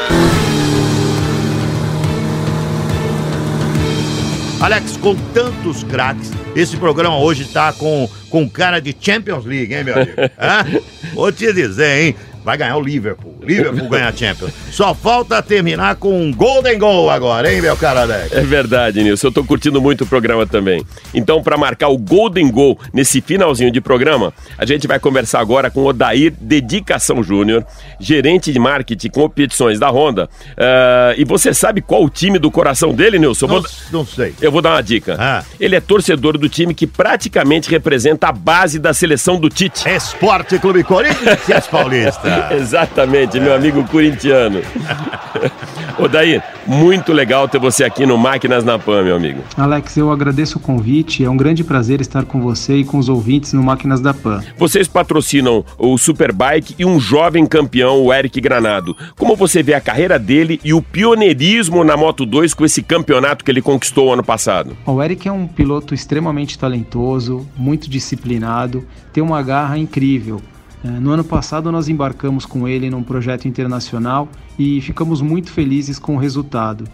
Alex, 4.61 4.97
com 4.97 5.15
tantos 5.35 5.85
craques, 5.85 6.33
esse 6.55 6.77
programa 6.77 7.19
hoje 7.19 7.45
tá 7.45 7.73
com, 7.73 8.09
com 8.31 8.49
cara 8.49 8.81
de 8.81 8.97
Champions 8.99 9.45
League, 9.45 9.75
hein, 9.75 9.85
meu 9.85 9.95
amigo? 9.95 10.13
Hã? 10.39 10.65
Vou 11.13 11.31
te 11.31 11.53
dizer, 11.53 12.01
hein? 12.01 12.17
Vai 12.47 12.57
ganhar 12.57 12.77
o 12.77 12.81
Liverpool. 12.81 13.35
Liverpool 13.43 13.89
ganha 13.89 14.07
a 14.09 14.13
Champions. 14.13 14.53
Só 14.71 14.95
falta 14.95 15.43
terminar 15.43 15.97
com 15.97 16.17
um 16.23 16.33
Golden 16.33 16.79
Goal 16.79 17.11
agora, 17.11 17.53
hein, 17.53 17.61
meu 17.61 17.77
cara 17.77 18.03
Alex? 18.03 18.31
É 18.31 18.41
verdade, 18.43 19.03
Nilson. 19.03 19.27
Eu 19.27 19.33
tô 19.33 19.43
curtindo 19.43 19.83
muito 19.83 20.05
o 20.05 20.07
programa 20.07 20.47
também. 20.47 20.87
Então, 21.13 21.43
para 21.43 21.57
marcar 21.59 21.89
o 21.89 21.99
Golden 21.99 22.49
Goal 22.49 22.79
nesse 22.95 23.21
finalzinho 23.21 23.73
de 23.73 23.81
programa, 23.81 24.33
a 24.57 24.65
gente 24.65 24.87
vai 24.87 25.01
conversar 25.01 25.41
agora 25.41 25.73
com 25.73 25.85
Odair 25.87 26.33
Dedicação 26.41 27.21
Júnior, 27.21 27.67
gerente 27.99 28.53
de 28.53 28.61
marketing 28.61 29.09
competições 29.09 29.81
da 29.81 29.91
Honda. 29.91 30.31
Ah, 30.57 31.15
e 31.17 31.25
você 31.25 31.53
sabe 31.53 31.83
qual 31.83 32.05
o 32.05 32.09
time 32.09 32.39
do 32.39 32.49
coração 32.49 32.95
dele, 32.95 33.19
Nilson? 33.19 33.49
Não, 33.49 33.61
Vou- 33.61 33.71
não 33.91 34.07
sei. 34.07 34.33
Eu 34.41 34.53
vou 34.53 34.63
dar 34.63 34.71
uma 34.75 34.83
dica. 34.85 35.17
Ah. 35.19 35.43
Ele 35.59 35.75
é 35.75 35.81
torcedor 35.81 36.39
do 36.39 36.49
time 36.49 36.73
que 36.75 36.87
praticamente 36.87 37.69
representa 37.69 38.29
a 38.29 38.33
base 38.33 38.79
da 38.79 38.95
seleção 38.95 39.37
do 39.41 39.49
Tite. 39.49 39.89
Esporte 39.89 40.61
Clube 40.61 40.85
Corinthians 40.85 41.67
Paulista. 41.69 42.36
Exatamente, 42.51 43.39
meu 43.41 43.55
amigo 43.55 43.85
corintiano. 43.85 44.61
Ô 45.99 46.09
Daí, 46.09 46.43
muito 46.67 47.13
legal 47.13 47.49
ter 47.49 47.59
você 47.59 47.83
aqui 47.83 48.05
no 48.05 48.19
Máquinas 48.19 48.65
na 48.65 48.79
Pan, 48.79 49.03
meu 49.03 49.17
amigo. 49.17 49.41
Alex, 49.57 49.97
eu 49.97 50.13
agradeço 50.13 50.59
o 50.59 50.61
convite. 50.61 51.25
É 51.25 51.31
um 51.31 51.37
grande 51.37 51.65
prazer 51.65 52.03
estar 52.03 52.25
com 52.25 52.41
você 52.41 52.79
e 52.79 52.85
com 52.85 52.99
os 52.99 53.09
ouvintes 53.09 53.55
no 53.55 53.63
Máquinas 53.63 54.01
da 54.01 54.13
Pan. 54.13 54.43
Vocês 54.59 54.87
patrocinam 54.87 55.65
o 55.79 55.97
Superbike 55.97 56.75
e 56.79 56.85
um 56.85 57.01
jovem 57.01 57.47
campeão, 57.47 58.05
o 58.05 58.13
Eric 58.13 58.41
Granado. 58.41 58.95
Como 59.17 59.35
você 59.35 59.63
vê 59.63 59.73
a 59.73 59.81
carreira 59.81 60.19
dele 60.19 60.61
e 60.63 60.75
o 60.75 60.83
pioneirismo 60.83 61.83
na 61.83 61.97
Moto 61.97 62.27
2 62.27 62.53
com 62.53 62.65
esse 62.65 62.83
campeonato 62.83 63.43
que 63.43 63.51
ele 63.51 63.63
conquistou 63.63 64.13
ano 64.13 64.23
passado? 64.23 64.77
O 64.85 65.03
Eric 65.03 65.27
é 65.27 65.33
um 65.33 65.47
piloto 65.47 65.95
extremamente 65.95 66.59
talentoso, 66.59 67.47
muito 67.57 67.89
disciplinado, 67.89 68.85
tem 69.13 69.23
uma 69.23 69.43
garra 69.43 69.79
incrível. 69.79 70.43
Eh, 70.87 71.01
No 71.01 71.11
ano 71.11 71.25
passado 71.25 71.73
nós 71.73 71.89
embarcamos 71.89 72.47
com 72.47 72.69
ele 72.69 72.89
num 72.89 73.03
projeto 73.03 73.49
internacional 73.49 74.29
e 74.59 74.81
ficamos 74.81 75.21
muito 75.21 75.51
felizes 75.51 75.99
com 75.99 76.15
o 76.15 76.19
resultado. 76.19 76.85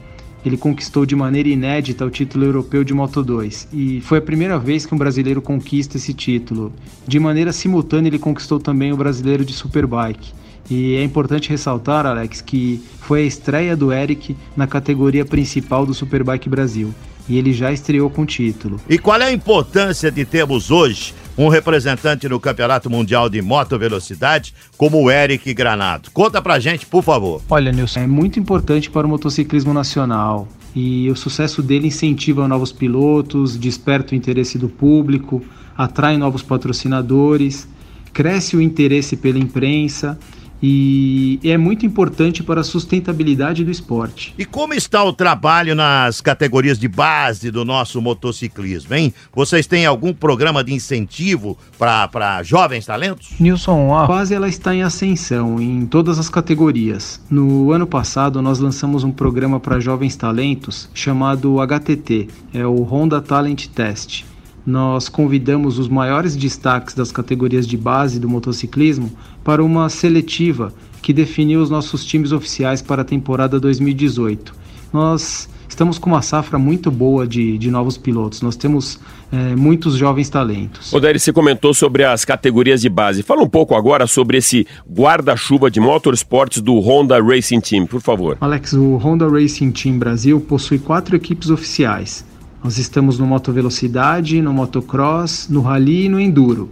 Ele 0.44 0.56
conquistou 0.56 1.06
de 1.06 1.14
maneira 1.14 1.48
inédita 1.48 2.04
o 2.04 2.10
título 2.10 2.44
europeu 2.44 2.82
de 2.82 2.92
Moto 2.92 3.22
2 3.22 3.68
e 3.72 4.00
foi 4.00 4.18
a 4.18 4.22
primeira 4.22 4.58
vez 4.58 4.84
que 4.84 4.94
um 4.94 4.98
brasileiro 4.98 5.40
conquista 5.40 5.96
esse 5.96 6.12
título. 6.12 6.72
De 7.06 7.20
maneira 7.20 7.52
simultânea, 7.52 8.08
ele 8.08 8.18
conquistou 8.18 8.58
também 8.58 8.92
o 8.92 8.96
brasileiro 8.96 9.44
de 9.44 9.52
Superbike. 9.52 10.32
E 10.68 10.96
é 10.96 11.04
importante 11.04 11.50
ressaltar, 11.50 12.06
Alex, 12.06 12.40
que 12.40 12.82
foi 13.00 13.22
a 13.22 13.26
estreia 13.26 13.76
do 13.76 13.92
Eric 13.92 14.36
na 14.56 14.66
categoria 14.66 15.24
principal 15.24 15.84
do 15.86 15.94
Superbike 15.94 16.48
Brasil 16.48 16.92
e 17.28 17.38
ele 17.38 17.52
já 17.52 17.72
estreou 17.72 18.10
com 18.10 18.22
o 18.22 18.26
título. 18.26 18.80
E 18.88 18.98
qual 18.98 19.20
é 19.20 19.26
a 19.26 19.32
importância 19.32 20.10
de 20.10 20.24
termos 20.24 20.70
hoje 20.70 21.14
um 21.36 21.48
representante 21.48 22.28
no 22.28 22.38
Campeonato 22.38 22.90
Mundial 22.90 23.28
de 23.28 23.40
Moto 23.40 23.78
Velocidade 23.78 24.54
como 24.76 25.02
o 25.02 25.10
Eric 25.10 25.52
Granado? 25.54 26.10
Conta 26.10 26.42
pra 26.42 26.58
gente, 26.58 26.86
por 26.86 27.02
favor. 27.02 27.42
Olha, 27.48 27.72
Nilson, 27.72 28.00
é 28.00 28.06
muito 28.06 28.38
importante 28.38 28.90
para 28.90 29.06
o 29.06 29.10
motociclismo 29.10 29.72
nacional 29.72 30.48
e 30.74 31.10
o 31.10 31.16
sucesso 31.16 31.62
dele 31.62 31.88
incentiva 31.88 32.48
novos 32.48 32.72
pilotos, 32.72 33.56
desperta 33.56 34.12
o 34.12 34.16
interesse 34.16 34.58
do 34.58 34.68
público, 34.68 35.42
atrai 35.76 36.16
novos 36.16 36.42
patrocinadores, 36.42 37.68
cresce 38.12 38.56
o 38.56 38.60
interesse 38.60 39.16
pela 39.16 39.38
imprensa 39.38 40.18
e 40.62 41.40
é 41.42 41.58
muito 41.58 41.84
importante 41.84 42.42
para 42.42 42.60
a 42.60 42.64
sustentabilidade 42.64 43.64
do 43.64 43.70
esporte. 43.70 44.32
E 44.38 44.44
como 44.44 44.74
está 44.74 45.02
o 45.02 45.12
trabalho 45.12 45.74
nas 45.74 46.20
categorias 46.20 46.78
de 46.78 46.86
base 46.86 47.50
do 47.50 47.64
nosso 47.64 48.00
motociclismo, 48.00 48.94
hein? 48.94 49.12
Vocês 49.32 49.66
têm 49.66 49.84
algum 49.84 50.14
programa 50.14 50.62
de 50.62 50.72
incentivo 50.72 51.58
para 51.78 52.42
jovens 52.42 52.86
talentos? 52.86 53.32
Nilson, 53.40 53.94
a 53.94 54.06
base 54.06 54.34
ela 54.34 54.48
está 54.48 54.74
em 54.74 54.82
ascensão 54.82 55.60
em 55.60 55.84
todas 55.86 56.18
as 56.18 56.28
categorias. 56.28 57.20
No 57.28 57.72
ano 57.72 57.86
passado, 57.86 58.40
nós 58.40 58.58
lançamos 58.58 59.02
um 59.02 59.10
programa 59.10 59.58
para 59.58 59.80
jovens 59.80 60.14
talentos 60.14 60.88
chamado 60.94 61.60
HTT, 61.60 62.28
é 62.54 62.64
o 62.64 62.82
Honda 62.82 63.20
Talent 63.20 63.66
Test. 63.66 64.24
Nós 64.64 65.08
convidamos 65.08 65.78
os 65.78 65.88
maiores 65.88 66.36
destaques 66.36 66.94
das 66.94 67.10
categorias 67.10 67.66
de 67.66 67.76
base 67.76 68.20
do 68.20 68.28
motociclismo 68.28 69.10
para 69.42 69.62
uma 69.62 69.88
seletiva 69.88 70.72
que 71.00 71.12
definiu 71.12 71.60
os 71.60 71.68
nossos 71.68 72.04
times 72.04 72.30
oficiais 72.30 72.80
para 72.80 73.02
a 73.02 73.04
temporada 73.04 73.58
2018. 73.58 74.54
Nós 74.92 75.48
estamos 75.68 75.98
com 75.98 76.10
uma 76.10 76.22
safra 76.22 76.58
muito 76.58 76.90
boa 76.90 77.26
de, 77.26 77.56
de 77.58 77.70
novos 77.70 77.96
pilotos, 77.96 78.42
nós 78.42 78.54
temos 78.54 79.00
eh, 79.32 79.56
muitos 79.56 79.96
jovens 79.96 80.28
talentos. 80.28 80.92
Odair, 80.92 81.18
você 81.18 81.32
comentou 81.32 81.72
sobre 81.72 82.04
as 82.04 82.24
categorias 82.24 82.80
de 82.82 82.90
base. 82.90 83.22
Fala 83.22 83.42
um 83.42 83.48
pouco 83.48 83.74
agora 83.74 84.06
sobre 84.06 84.36
esse 84.36 84.66
guarda-chuva 84.88 85.70
de 85.70 85.80
motorsports 85.80 86.60
do 86.60 86.78
Honda 86.78 87.20
Racing 87.20 87.60
Team, 87.60 87.86
por 87.86 88.02
favor. 88.02 88.36
Alex, 88.40 88.74
o 88.74 88.96
Honda 88.96 89.26
Racing 89.28 89.70
Team 89.70 89.98
Brasil 89.98 90.40
possui 90.40 90.78
quatro 90.78 91.16
equipes 91.16 91.48
oficiais. 91.48 92.24
Nós 92.62 92.78
estamos 92.78 93.18
no 93.18 93.26
Moto 93.26 93.52
Velocidade, 93.52 94.40
no 94.40 94.52
Motocross, 94.52 95.48
no 95.48 95.60
Rally 95.60 96.04
e 96.04 96.08
no 96.08 96.20
Enduro. 96.20 96.70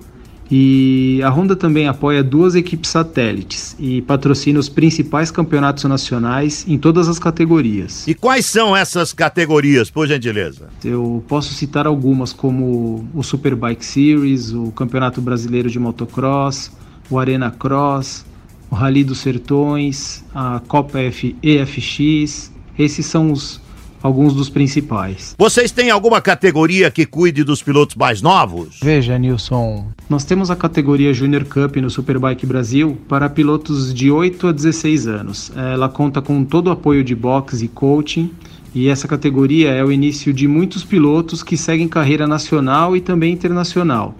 E 0.51 1.21
a 1.23 1.31
Honda 1.31 1.55
também 1.55 1.87
apoia 1.87 2.25
duas 2.25 2.57
equipes 2.57 2.91
satélites 2.91 3.77
e 3.79 4.03
patrocina 4.03 4.59
os 4.59 4.69
principais 4.69 5.31
campeonatos 5.31 5.85
nacionais 5.85 6.65
em 6.67 6.77
todas 6.77 7.09
as 7.09 7.21
categorias. 7.21 8.07
E 8.09 8.15
quais 8.15 8.47
são 8.47 8.77
essas 8.77 9.13
categorias, 9.13 9.91
por 9.91 10.09
gentileza? 10.09 10.69
Eu 10.85 11.23
posso 11.29 11.55
citar 11.55 11.87
algumas 11.87 12.33
como 12.33 13.09
o 13.15 13.23
Superbike 13.23 13.85
Series, 13.85 14.53
o 14.53 14.73
Campeonato 14.73 15.21
Brasileiro 15.21 15.71
de 15.71 15.79
Motocross, 15.79 16.73
o 17.09 17.17
Arena 17.17 17.53
Cross, 17.53 18.25
o 18.69 18.75
Rally 18.75 19.05
dos 19.05 19.19
Sertões, 19.19 20.25
a 20.35 20.61
Copa 20.67 20.99
F 20.99 21.37
EFX. 21.43 22.53
Esses 22.77 23.07
são 23.07 23.31
os 23.31 23.60
alguns 24.03 24.35
dos 24.35 24.49
principais. 24.49 25.35
Vocês 25.39 25.71
têm 25.71 25.91
alguma 25.91 26.21
categoria 26.21 26.91
que 26.91 27.07
cuide 27.07 27.45
dos 27.45 27.63
pilotos 27.63 27.97
mais 27.97 28.23
novos? 28.23 28.79
Veja, 28.83 29.19
Nilson. 29.19 29.89
Nós 30.09 30.25
temos 30.25 30.51
a 30.51 30.57
categoria 30.57 31.13
Junior 31.13 31.45
Cup 31.45 31.77
no 31.77 31.91
Superbike 31.91 32.47
Brasil 32.47 32.99
para 33.09 33.29
pilotos 33.29 33.93
de 33.93 34.11
8 34.11 34.49
a 34.49 34.53
16 34.53 35.07
anos. 35.07 35.53
Ela 35.55 35.89
conta 35.89 36.21
com 36.23 36.45
todo 36.45 36.69
o 36.69 36.71
apoio 36.71 37.05
de 37.05 37.15
boxe 37.15 37.65
e 37.65 37.69
coaching. 37.69 38.31
E 38.73 38.89
essa 38.89 39.09
categoria 39.09 39.71
é 39.71 39.85
o 39.85 39.91
início 39.91 40.33
de 40.33 40.47
muitos 40.47 40.85
pilotos 40.85 41.43
que 41.43 41.57
seguem 41.57 41.89
carreira 41.89 42.27
nacional 42.27 42.97
e 42.97 43.01
também 43.01 43.33
internacional. 43.33 44.15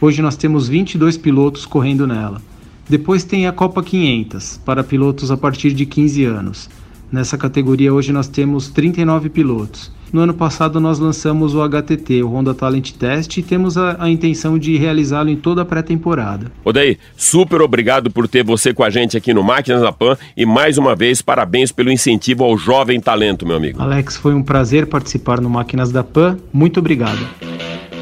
Hoje 0.00 0.20
nós 0.20 0.36
temos 0.36 0.68
22 0.68 1.16
pilotos 1.16 1.64
correndo 1.64 2.06
nela. 2.06 2.42
Depois 2.88 3.22
tem 3.22 3.46
a 3.46 3.52
Copa 3.52 3.80
500 3.82 4.60
para 4.64 4.82
pilotos 4.82 5.30
a 5.30 5.36
partir 5.36 5.72
de 5.72 5.86
15 5.86 6.24
anos. 6.24 6.68
Nessa 7.12 7.36
categoria 7.36 7.92
hoje 7.92 8.10
nós 8.10 8.26
temos 8.26 8.70
39 8.70 9.28
pilotos. 9.28 9.92
No 10.10 10.22
ano 10.22 10.32
passado 10.32 10.80
nós 10.80 10.98
lançamos 10.98 11.54
o 11.54 11.60
HTT, 11.62 12.22
o 12.22 12.28
Honda 12.28 12.54
Talent 12.54 12.92
Test, 12.92 13.36
e 13.36 13.42
temos 13.42 13.76
a, 13.76 14.02
a 14.02 14.08
intenção 14.08 14.58
de 14.58 14.78
realizá-lo 14.78 15.28
em 15.28 15.36
toda 15.36 15.60
a 15.60 15.64
pré-temporada. 15.64 16.50
Odair, 16.64 16.98
super 17.14 17.60
obrigado 17.60 18.10
por 18.10 18.26
ter 18.26 18.42
você 18.42 18.72
com 18.72 18.82
a 18.82 18.88
gente 18.88 19.14
aqui 19.14 19.34
no 19.34 19.42
Máquinas 19.42 19.82
da 19.82 19.92
Pan 19.92 20.16
e 20.34 20.46
mais 20.46 20.78
uma 20.78 20.96
vez 20.96 21.20
parabéns 21.20 21.70
pelo 21.70 21.90
incentivo 21.90 22.44
ao 22.44 22.56
jovem 22.56 22.98
talento, 22.98 23.46
meu 23.46 23.56
amigo. 23.56 23.82
Alex, 23.82 24.16
foi 24.16 24.34
um 24.34 24.42
prazer 24.42 24.86
participar 24.86 25.38
no 25.38 25.50
Máquinas 25.50 25.92
da 25.92 26.02
Pan. 26.02 26.38
Muito 26.50 26.80
obrigado. 26.80 27.20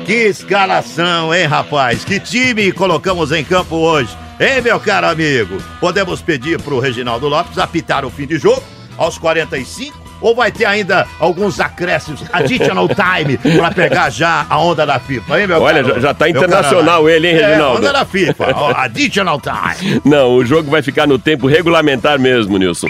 Que 0.07 0.29
escalação, 0.29 1.35
hein, 1.35 1.47
rapaz? 1.47 2.05
Que 2.05 2.21
time 2.21 2.71
colocamos 2.71 3.33
em 3.33 3.43
campo 3.43 3.75
hoje? 3.75 4.17
Hein, 4.39 4.63
meu 4.63 4.79
caro 4.79 5.09
amigo? 5.09 5.59
Podemos 5.81 6.23
pedir 6.23 6.61
pro 6.63 6.79
Reginaldo 6.79 7.29
Lopes 7.29 7.59
apitar 7.59 8.05
o 8.05 8.11
fim 8.11 8.27
de 8.27 8.39
jogo 8.39 8.63
aos 9.01 9.17
45? 9.19 9.99
Ou 10.21 10.35
vai 10.35 10.53
ter 10.53 10.67
ainda 10.67 11.07
alguns 11.19 11.59
acréscimos, 11.61 12.23
additional 12.31 12.87
time, 12.89 13.39
pra 13.57 13.71
pegar 13.71 14.11
já 14.11 14.45
a 14.51 14.59
onda 14.59 14.85
da 14.85 14.99
FIFA, 15.01 15.41
hein, 15.41 15.47
meu 15.47 15.63
Olha, 15.63 15.83
caro- 15.83 15.95
já, 15.95 16.01
já 16.09 16.15
tá 16.15 16.29
internacional 16.29 17.09
ele, 17.09 17.27
hein, 17.29 17.37
É, 17.37 17.47
Reginaldo? 17.47 17.79
onda 17.79 17.93
da 17.95 18.05
FIFA, 18.05 18.53
ó, 18.55 18.71
additional 18.77 19.41
time. 19.41 20.01
Não, 20.05 20.35
o 20.35 20.45
jogo 20.45 20.71
vai 20.71 20.83
ficar 20.83 21.07
no 21.07 21.19
tempo 21.19 21.47
regulamentar 21.47 22.19
mesmo, 22.21 22.59
Nilson. 22.59 22.87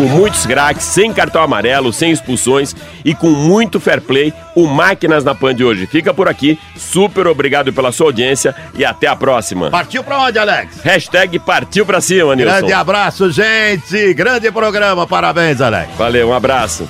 Com 0.00 0.06
muitos 0.06 0.46
craques, 0.46 0.86
sem 0.86 1.12
cartão 1.12 1.42
amarelo, 1.42 1.92
sem 1.92 2.10
expulsões 2.10 2.74
e 3.04 3.14
com 3.14 3.28
muito 3.28 3.78
fair 3.78 4.00
play, 4.00 4.32
o 4.56 4.66
Máquinas 4.66 5.22
na 5.22 5.34
Pan 5.34 5.54
de 5.54 5.62
hoje 5.62 5.86
fica 5.86 6.14
por 6.14 6.26
aqui. 6.26 6.58
Super 6.74 7.26
obrigado 7.26 7.70
pela 7.70 7.92
sua 7.92 8.06
audiência 8.06 8.54
e 8.74 8.82
até 8.82 9.08
a 9.08 9.14
próxima. 9.14 9.68
Partiu 9.68 10.02
pra 10.02 10.20
onde, 10.20 10.38
Alex? 10.38 10.80
Hashtag 10.82 11.38
partiu 11.40 11.84
pra 11.84 12.00
cima, 12.00 12.34
Nilson. 12.34 12.60
Grande 12.60 12.72
abraço, 12.72 13.30
gente. 13.30 14.14
Grande 14.14 14.50
programa. 14.50 15.06
Parabéns, 15.06 15.60
Alex. 15.60 15.90
Valeu, 15.98 16.30
um 16.30 16.32
abraço. 16.32 16.88